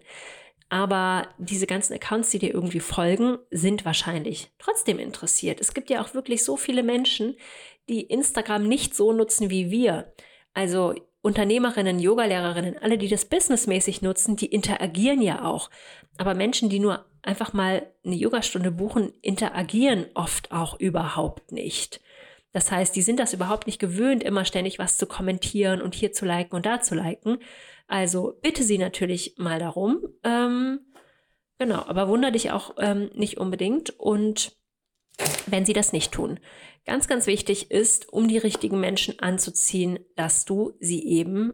Aber 0.68 1.28
diese 1.38 1.66
ganzen 1.66 1.94
Accounts, 1.94 2.30
die 2.30 2.38
dir 2.38 2.52
irgendwie 2.52 2.80
folgen, 2.80 3.38
sind 3.50 3.84
wahrscheinlich 3.84 4.50
trotzdem 4.58 4.98
interessiert. 4.98 5.60
Es 5.60 5.72
gibt 5.72 5.88
ja 5.88 6.02
auch 6.02 6.14
wirklich 6.14 6.44
so 6.44 6.56
viele 6.56 6.82
Menschen, 6.82 7.36
die 7.88 8.02
Instagram 8.02 8.66
nicht 8.66 8.94
so 8.94 9.12
nutzen 9.12 9.50
wie 9.50 9.70
wir. 9.70 10.12
Also 10.52 10.94
Unternehmerinnen, 11.22 11.98
Yogalehrerinnen, 11.98 12.78
alle, 12.78 12.98
die 12.98 13.08
das 13.08 13.24
businessmäßig 13.24 14.02
nutzen, 14.02 14.36
die 14.36 14.46
interagieren 14.46 15.22
ja 15.22 15.44
auch. 15.44 15.70
Aber 16.18 16.34
Menschen, 16.34 16.68
die 16.68 16.78
nur 16.78 17.06
einfach 17.22 17.52
mal 17.52 17.90
eine 18.04 18.14
Yogastunde 18.14 18.70
buchen, 18.70 19.12
interagieren 19.22 20.06
oft 20.14 20.52
auch 20.52 20.78
überhaupt 20.78 21.50
nicht. 21.50 22.00
Das 22.52 22.70
heißt, 22.70 22.94
die 22.94 23.02
sind 23.02 23.18
das 23.18 23.32
überhaupt 23.32 23.66
nicht 23.66 23.80
gewöhnt, 23.80 24.22
immer 24.22 24.44
ständig 24.44 24.78
was 24.78 24.98
zu 24.98 25.06
kommentieren 25.06 25.82
und 25.82 25.94
hier 25.94 26.12
zu 26.12 26.24
liken 26.24 26.54
und 26.54 26.66
da 26.66 26.80
zu 26.80 26.94
liken. 26.94 27.38
Also 27.88 28.38
bitte 28.42 28.62
sie 28.62 28.78
natürlich 28.78 29.34
mal 29.38 29.58
darum. 29.58 30.00
Ähm, 30.22 30.80
genau, 31.58 31.84
aber 31.86 32.08
wunder 32.08 32.30
dich 32.30 32.52
auch 32.52 32.74
ähm, 32.78 33.10
nicht 33.14 33.38
unbedingt. 33.38 33.98
Und 33.98 34.56
wenn 35.46 35.64
sie 35.64 35.72
das 35.72 35.92
nicht 35.92 36.12
tun. 36.12 36.38
Ganz, 36.86 37.08
ganz 37.08 37.26
wichtig 37.26 37.70
ist, 37.70 38.12
um 38.12 38.28
die 38.28 38.38
richtigen 38.38 38.78
Menschen 38.78 39.18
anzuziehen, 39.18 39.98
dass 40.16 40.44
du 40.44 40.72
sie 40.80 41.06
eben 41.06 41.52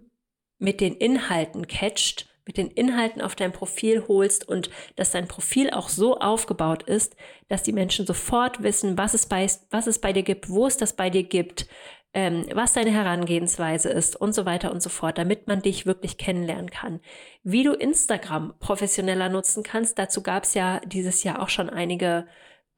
mit 0.58 0.80
den 0.80 0.94
Inhalten 0.94 1.68
catcht, 1.68 2.28
mit 2.46 2.56
den 2.56 2.68
Inhalten 2.68 3.22
auf 3.22 3.36
dein 3.36 3.52
Profil 3.52 4.04
holst 4.08 4.48
und 4.48 4.70
dass 4.96 5.12
dein 5.12 5.28
Profil 5.28 5.70
auch 5.70 5.88
so 5.88 6.18
aufgebaut 6.18 6.82
ist, 6.82 7.14
dass 7.48 7.62
die 7.62 7.72
Menschen 7.72 8.06
sofort 8.06 8.62
wissen, 8.62 8.98
was 8.98 9.14
es 9.14 9.26
bei, 9.26 9.48
was 9.70 9.86
es 9.86 10.00
bei 10.00 10.12
dir 10.12 10.24
gibt, 10.24 10.48
wo 10.48 10.66
es 10.66 10.76
das 10.76 10.96
bei 10.96 11.10
dir 11.10 11.22
gibt, 11.22 11.68
ähm, 12.12 12.46
was 12.52 12.72
deine 12.72 12.90
Herangehensweise 12.90 13.88
ist 13.88 14.16
und 14.16 14.34
so 14.34 14.46
weiter 14.46 14.72
und 14.72 14.82
so 14.82 14.90
fort, 14.90 15.16
damit 15.16 15.46
man 15.46 15.62
dich 15.62 15.86
wirklich 15.86 16.18
kennenlernen 16.18 16.70
kann. 16.70 17.00
Wie 17.44 17.62
du 17.62 17.72
Instagram 17.72 18.54
professioneller 18.58 19.28
nutzen 19.28 19.62
kannst, 19.62 19.98
dazu 19.98 20.22
gab 20.22 20.42
es 20.42 20.54
ja 20.54 20.80
dieses 20.80 21.22
Jahr 21.22 21.40
auch 21.40 21.50
schon 21.50 21.70
einige 21.70 22.26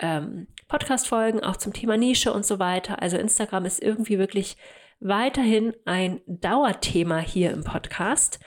ähm, 0.02 0.48
Podcast-Folgen, 0.68 1.42
auch 1.42 1.56
zum 1.56 1.72
Thema 1.72 1.96
Nische 1.96 2.32
und 2.32 2.44
so 2.44 2.58
weiter. 2.58 3.00
Also 3.00 3.16
Instagram 3.16 3.64
ist 3.64 3.82
irgendwie 3.82 4.18
wirklich 4.18 4.56
weiterhin 5.00 5.74
ein 5.84 6.20
Dauerthema 6.26 7.18
hier 7.18 7.50
im 7.50 7.64
Podcast. 7.64 8.40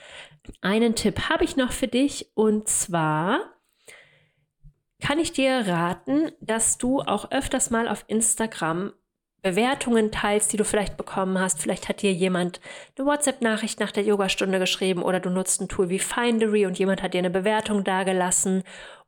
Einen 0.60 0.94
Tipp 0.94 1.28
habe 1.28 1.44
ich 1.44 1.56
noch 1.56 1.72
für 1.72 1.88
dich 1.88 2.30
und 2.34 2.68
zwar 2.68 3.40
kann 5.00 5.18
ich 5.18 5.32
dir 5.32 5.66
raten, 5.66 6.32
dass 6.40 6.78
du 6.78 7.00
auch 7.00 7.30
öfters 7.30 7.70
mal 7.70 7.88
auf 7.88 8.04
Instagram 8.06 8.92
Bewertungen 9.42 10.10
teilst, 10.10 10.52
die 10.52 10.56
du 10.56 10.64
vielleicht 10.64 10.96
bekommen 10.96 11.38
hast. 11.38 11.60
Vielleicht 11.60 11.88
hat 11.88 12.02
dir 12.02 12.12
jemand 12.12 12.60
eine 12.98 13.06
WhatsApp-Nachricht 13.06 13.78
nach 13.78 13.92
der 13.92 14.02
Yogastunde 14.02 14.58
geschrieben 14.58 15.02
oder 15.02 15.20
du 15.20 15.30
nutzt 15.30 15.60
ein 15.60 15.68
Tool 15.68 15.88
wie 15.88 16.00
Findery 16.00 16.66
und 16.66 16.78
jemand 16.80 17.00
hat 17.00 17.14
dir 17.14 17.18
eine 17.18 17.30
Bewertung 17.30 17.84
dagelassen 17.84 18.64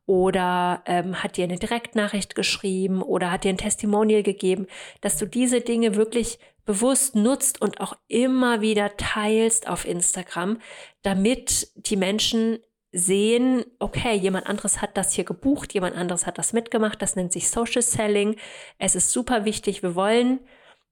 oder 0.09 0.81
ähm, 0.87 1.21
hat 1.21 1.37
dir 1.37 1.43
eine 1.43 1.59
Direktnachricht 1.59 2.33
geschrieben 2.33 3.03
oder 3.03 3.29
hat 3.29 3.43
dir 3.43 3.49
ein 3.49 3.59
Testimonial 3.59 4.23
gegeben, 4.23 4.65
dass 5.01 5.17
du 5.17 5.27
diese 5.27 5.61
Dinge 5.61 5.95
wirklich 5.95 6.39
bewusst 6.65 7.15
nutzt 7.15 7.61
und 7.61 7.79
auch 7.79 7.95
immer 8.07 8.59
wieder 8.61 8.97
teilst 8.97 9.69
auf 9.69 9.85
Instagram, 9.85 10.57
damit 11.03 11.69
die 11.75 11.95
Menschen 11.95 12.57
sehen, 12.91 13.63
okay, 13.77 14.15
jemand 14.15 14.47
anderes 14.47 14.81
hat 14.81 14.97
das 14.97 15.13
hier 15.13 15.25
gebucht, 15.25 15.75
jemand 15.75 15.95
anderes 15.95 16.25
hat 16.25 16.39
das 16.39 16.53
mitgemacht, 16.53 16.99
das 17.03 17.15
nennt 17.15 17.31
sich 17.31 17.47
Social 17.47 17.83
Selling. 17.83 18.35
Es 18.79 18.95
ist 18.95 19.11
super 19.11 19.45
wichtig, 19.45 19.83
wir 19.83 19.93
wollen 19.93 20.39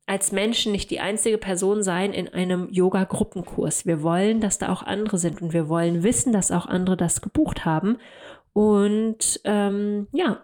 als 0.08 0.32
Menschen 0.32 0.72
nicht 0.72 0.90
die 0.90 1.02
einzige 1.02 1.38
Person 1.38 1.84
sein 1.84 2.14
in 2.14 2.30
einem 2.30 2.70
Yoga-Gruppenkurs. 2.72 3.86
Wir 3.86 4.02
wollen, 4.04 4.40
dass 4.40 4.58
da 4.58 4.72
auch 4.72 4.84
andere 4.84 5.18
sind 5.18 5.42
und 5.42 5.54
wir 5.54 5.68
wollen 5.70 6.02
wissen, 6.02 6.32
dass 6.32 6.52
auch 6.52 6.66
andere 6.66 6.96
das 6.96 7.22
gebucht 7.22 7.66
haben. 7.66 7.98
Und 8.58 9.40
ähm, 9.44 10.08
ja, 10.14 10.44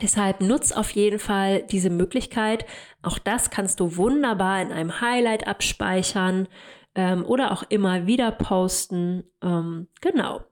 deshalb 0.00 0.40
nutz 0.40 0.72
auf 0.72 0.88
jeden 0.92 1.18
Fall 1.18 1.64
diese 1.64 1.90
Möglichkeit. 1.90 2.64
Auch 3.02 3.18
das 3.18 3.50
kannst 3.50 3.78
du 3.78 3.98
wunderbar 3.98 4.62
in 4.62 4.72
einem 4.72 5.02
Highlight 5.02 5.46
abspeichern 5.46 6.48
ähm, 6.94 7.26
oder 7.26 7.52
auch 7.52 7.62
immer 7.68 8.06
wieder 8.06 8.30
posten. 8.30 9.24
Ähm, 9.42 9.88
genau. 10.00 10.46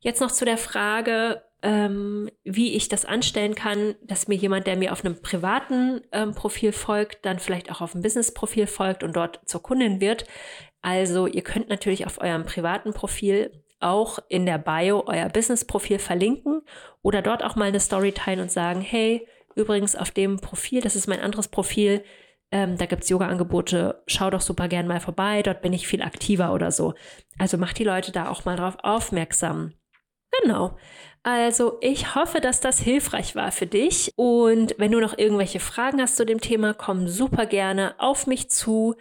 Jetzt 0.00 0.20
noch 0.20 0.32
zu 0.32 0.44
der 0.44 0.58
Frage, 0.58 1.44
ähm, 1.62 2.28
wie 2.42 2.74
ich 2.74 2.88
das 2.88 3.04
anstellen 3.04 3.54
kann, 3.54 3.94
dass 4.02 4.26
mir 4.26 4.34
jemand, 4.34 4.66
der 4.66 4.74
mir 4.74 4.90
auf 4.90 5.04
einem 5.04 5.22
privaten 5.22 6.00
ähm, 6.10 6.34
Profil 6.34 6.72
folgt, 6.72 7.24
dann 7.24 7.38
vielleicht 7.38 7.70
auch 7.70 7.80
auf 7.80 7.94
einem 7.94 8.02
Business-Profil 8.02 8.66
folgt 8.66 9.04
und 9.04 9.14
dort 9.14 9.42
zur 9.44 9.62
Kundin 9.62 10.00
wird. 10.00 10.24
Also 10.82 11.28
ihr 11.28 11.42
könnt 11.42 11.68
natürlich 11.68 12.04
auf 12.04 12.20
eurem 12.20 12.44
privaten 12.44 12.92
Profil 12.92 13.52
auch 13.80 14.18
in 14.28 14.46
der 14.46 14.58
Bio 14.58 15.04
euer 15.06 15.28
Business-Profil 15.28 15.98
verlinken 15.98 16.62
oder 17.02 17.22
dort 17.22 17.44
auch 17.44 17.56
mal 17.56 17.68
eine 17.68 17.80
Story 17.80 18.12
teilen 18.12 18.40
und 18.40 18.50
sagen, 18.50 18.80
hey, 18.80 19.26
übrigens 19.54 19.96
auf 19.96 20.10
dem 20.10 20.38
Profil, 20.38 20.80
das 20.80 20.96
ist 20.96 21.06
mein 21.06 21.20
anderes 21.20 21.48
Profil, 21.48 22.04
ähm, 22.52 22.76
da 22.78 22.86
gibt 22.86 23.02
es 23.02 23.08
Yoga-Angebote, 23.08 24.02
schau 24.06 24.30
doch 24.30 24.40
super 24.40 24.68
gern 24.68 24.86
mal 24.86 25.00
vorbei, 25.00 25.42
dort 25.42 25.62
bin 25.62 25.72
ich 25.72 25.88
viel 25.88 26.02
aktiver 26.02 26.52
oder 26.52 26.70
so. 26.70 26.94
Also 27.38 27.58
macht 27.58 27.78
die 27.78 27.84
Leute 27.84 28.12
da 28.12 28.28
auch 28.28 28.44
mal 28.44 28.56
drauf 28.56 28.76
aufmerksam. 28.82 29.74
Genau. 30.42 30.76
Also 31.22 31.78
ich 31.80 32.14
hoffe, 32.14 32.40
dass 32.40 32.60
das 32.60 32.78
hilfreich 32.78 33.34
war 33.34 33.50
für 33.50 33.66
dich. 33.66 34.12
Und 34.16 34.76
wenn 34.78 34.92
du 34.92 35.00
noch 35.00 35.18
irgendwelche 35.18 35.58
Fragen 35.58 36.00
hast 36.00 36.16
zu 36.16 36.24
dem 36.24 36.40
Thema, 36.40 36.72
komm 36.72 37.08
super 37.08 37.46
gerne 37.46 37.94
auf 37.98 38.28
mich 38.28 38.48
zu. 38.48 38.94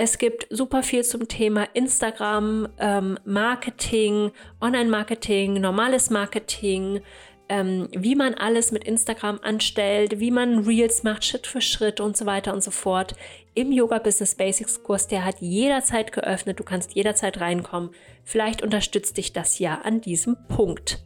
Es 0.00 0.16
gibt 0.18 0.46
super 0.48 0.84
viel 0.84 1.02
zum 1.02 1.26
Thema 1.26 1.66
Instagram, 1.74 2.68
ähm, 2.78 3.18
Marketing, 3.24 4.30
Online-Marketing, 4.60 5.60
normales 5.60 6.08
Marketing, 6.10 7.00
ähm, 7.48 7.88
wie 7.90 8.14
man 8.14 8.34
alles 8.34 8.70
mit 8.70 8.84
Instagram 8.84 9.40
anstellt, 9.42 10.20
wie 10.20 10.30
man 10.30 10.60
Reels 10.60 11.02
macht, 11.02 11.24
Schritt 11.24 11.48
für 11.48 11.60
Schritt 11.60 11.98
und 11.98 12.16
so 12.16 12.26
weiter 12.26 12.52
und 12.52 12.62
so 12.62 12.70
fort. 12.70 13.16
Im 13.54 13.72
Yoga 13.72 13.98
Business 13.98 14.36
Basics 14.36 14.84
Kurs, 14.84 15.08
der 15.08 15.24
hat 15.24 15.40
jederzeit 15.40 16.12
geöffnet, 16.12 16.60
du 16.60 16.64
kannst 16.64 16.94
jederzeit 16.94 17.40
reinkommen. 17.40 17.90
Vielleicht 18.22 18.62
unterstützt 18.62 19.16
dich 19.16 19.32
das 19.32 19.58
ja 19.58 19.80
an 19.82 20.00
diesem 20.00 20.36
Punkt. 20.46 21.02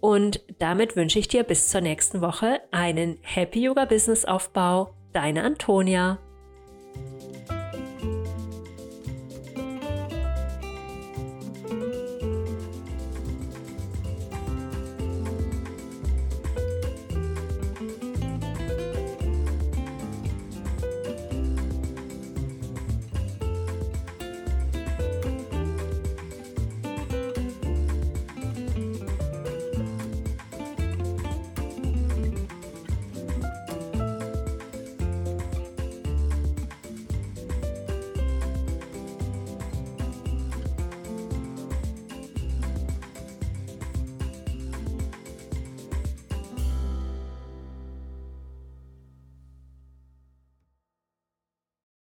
Und 0.00 0.40
damit 0.58 0.96
wünsche 0.96 1.18
ich 1.18 1.28
dir 1.28 1.42
bis 1.42 1.68
zur 1.68 1.82
nächsten 1.82 2.22
Woche 2.22 2.62
einen 2.70 3.18
Happy 3.20 3.64
Yoga 3.64 3.84
Business 3.84 4.24
Aufbau. 4.24 4.94
Deine 5.12 5.42
Antonia. 5.44 6.18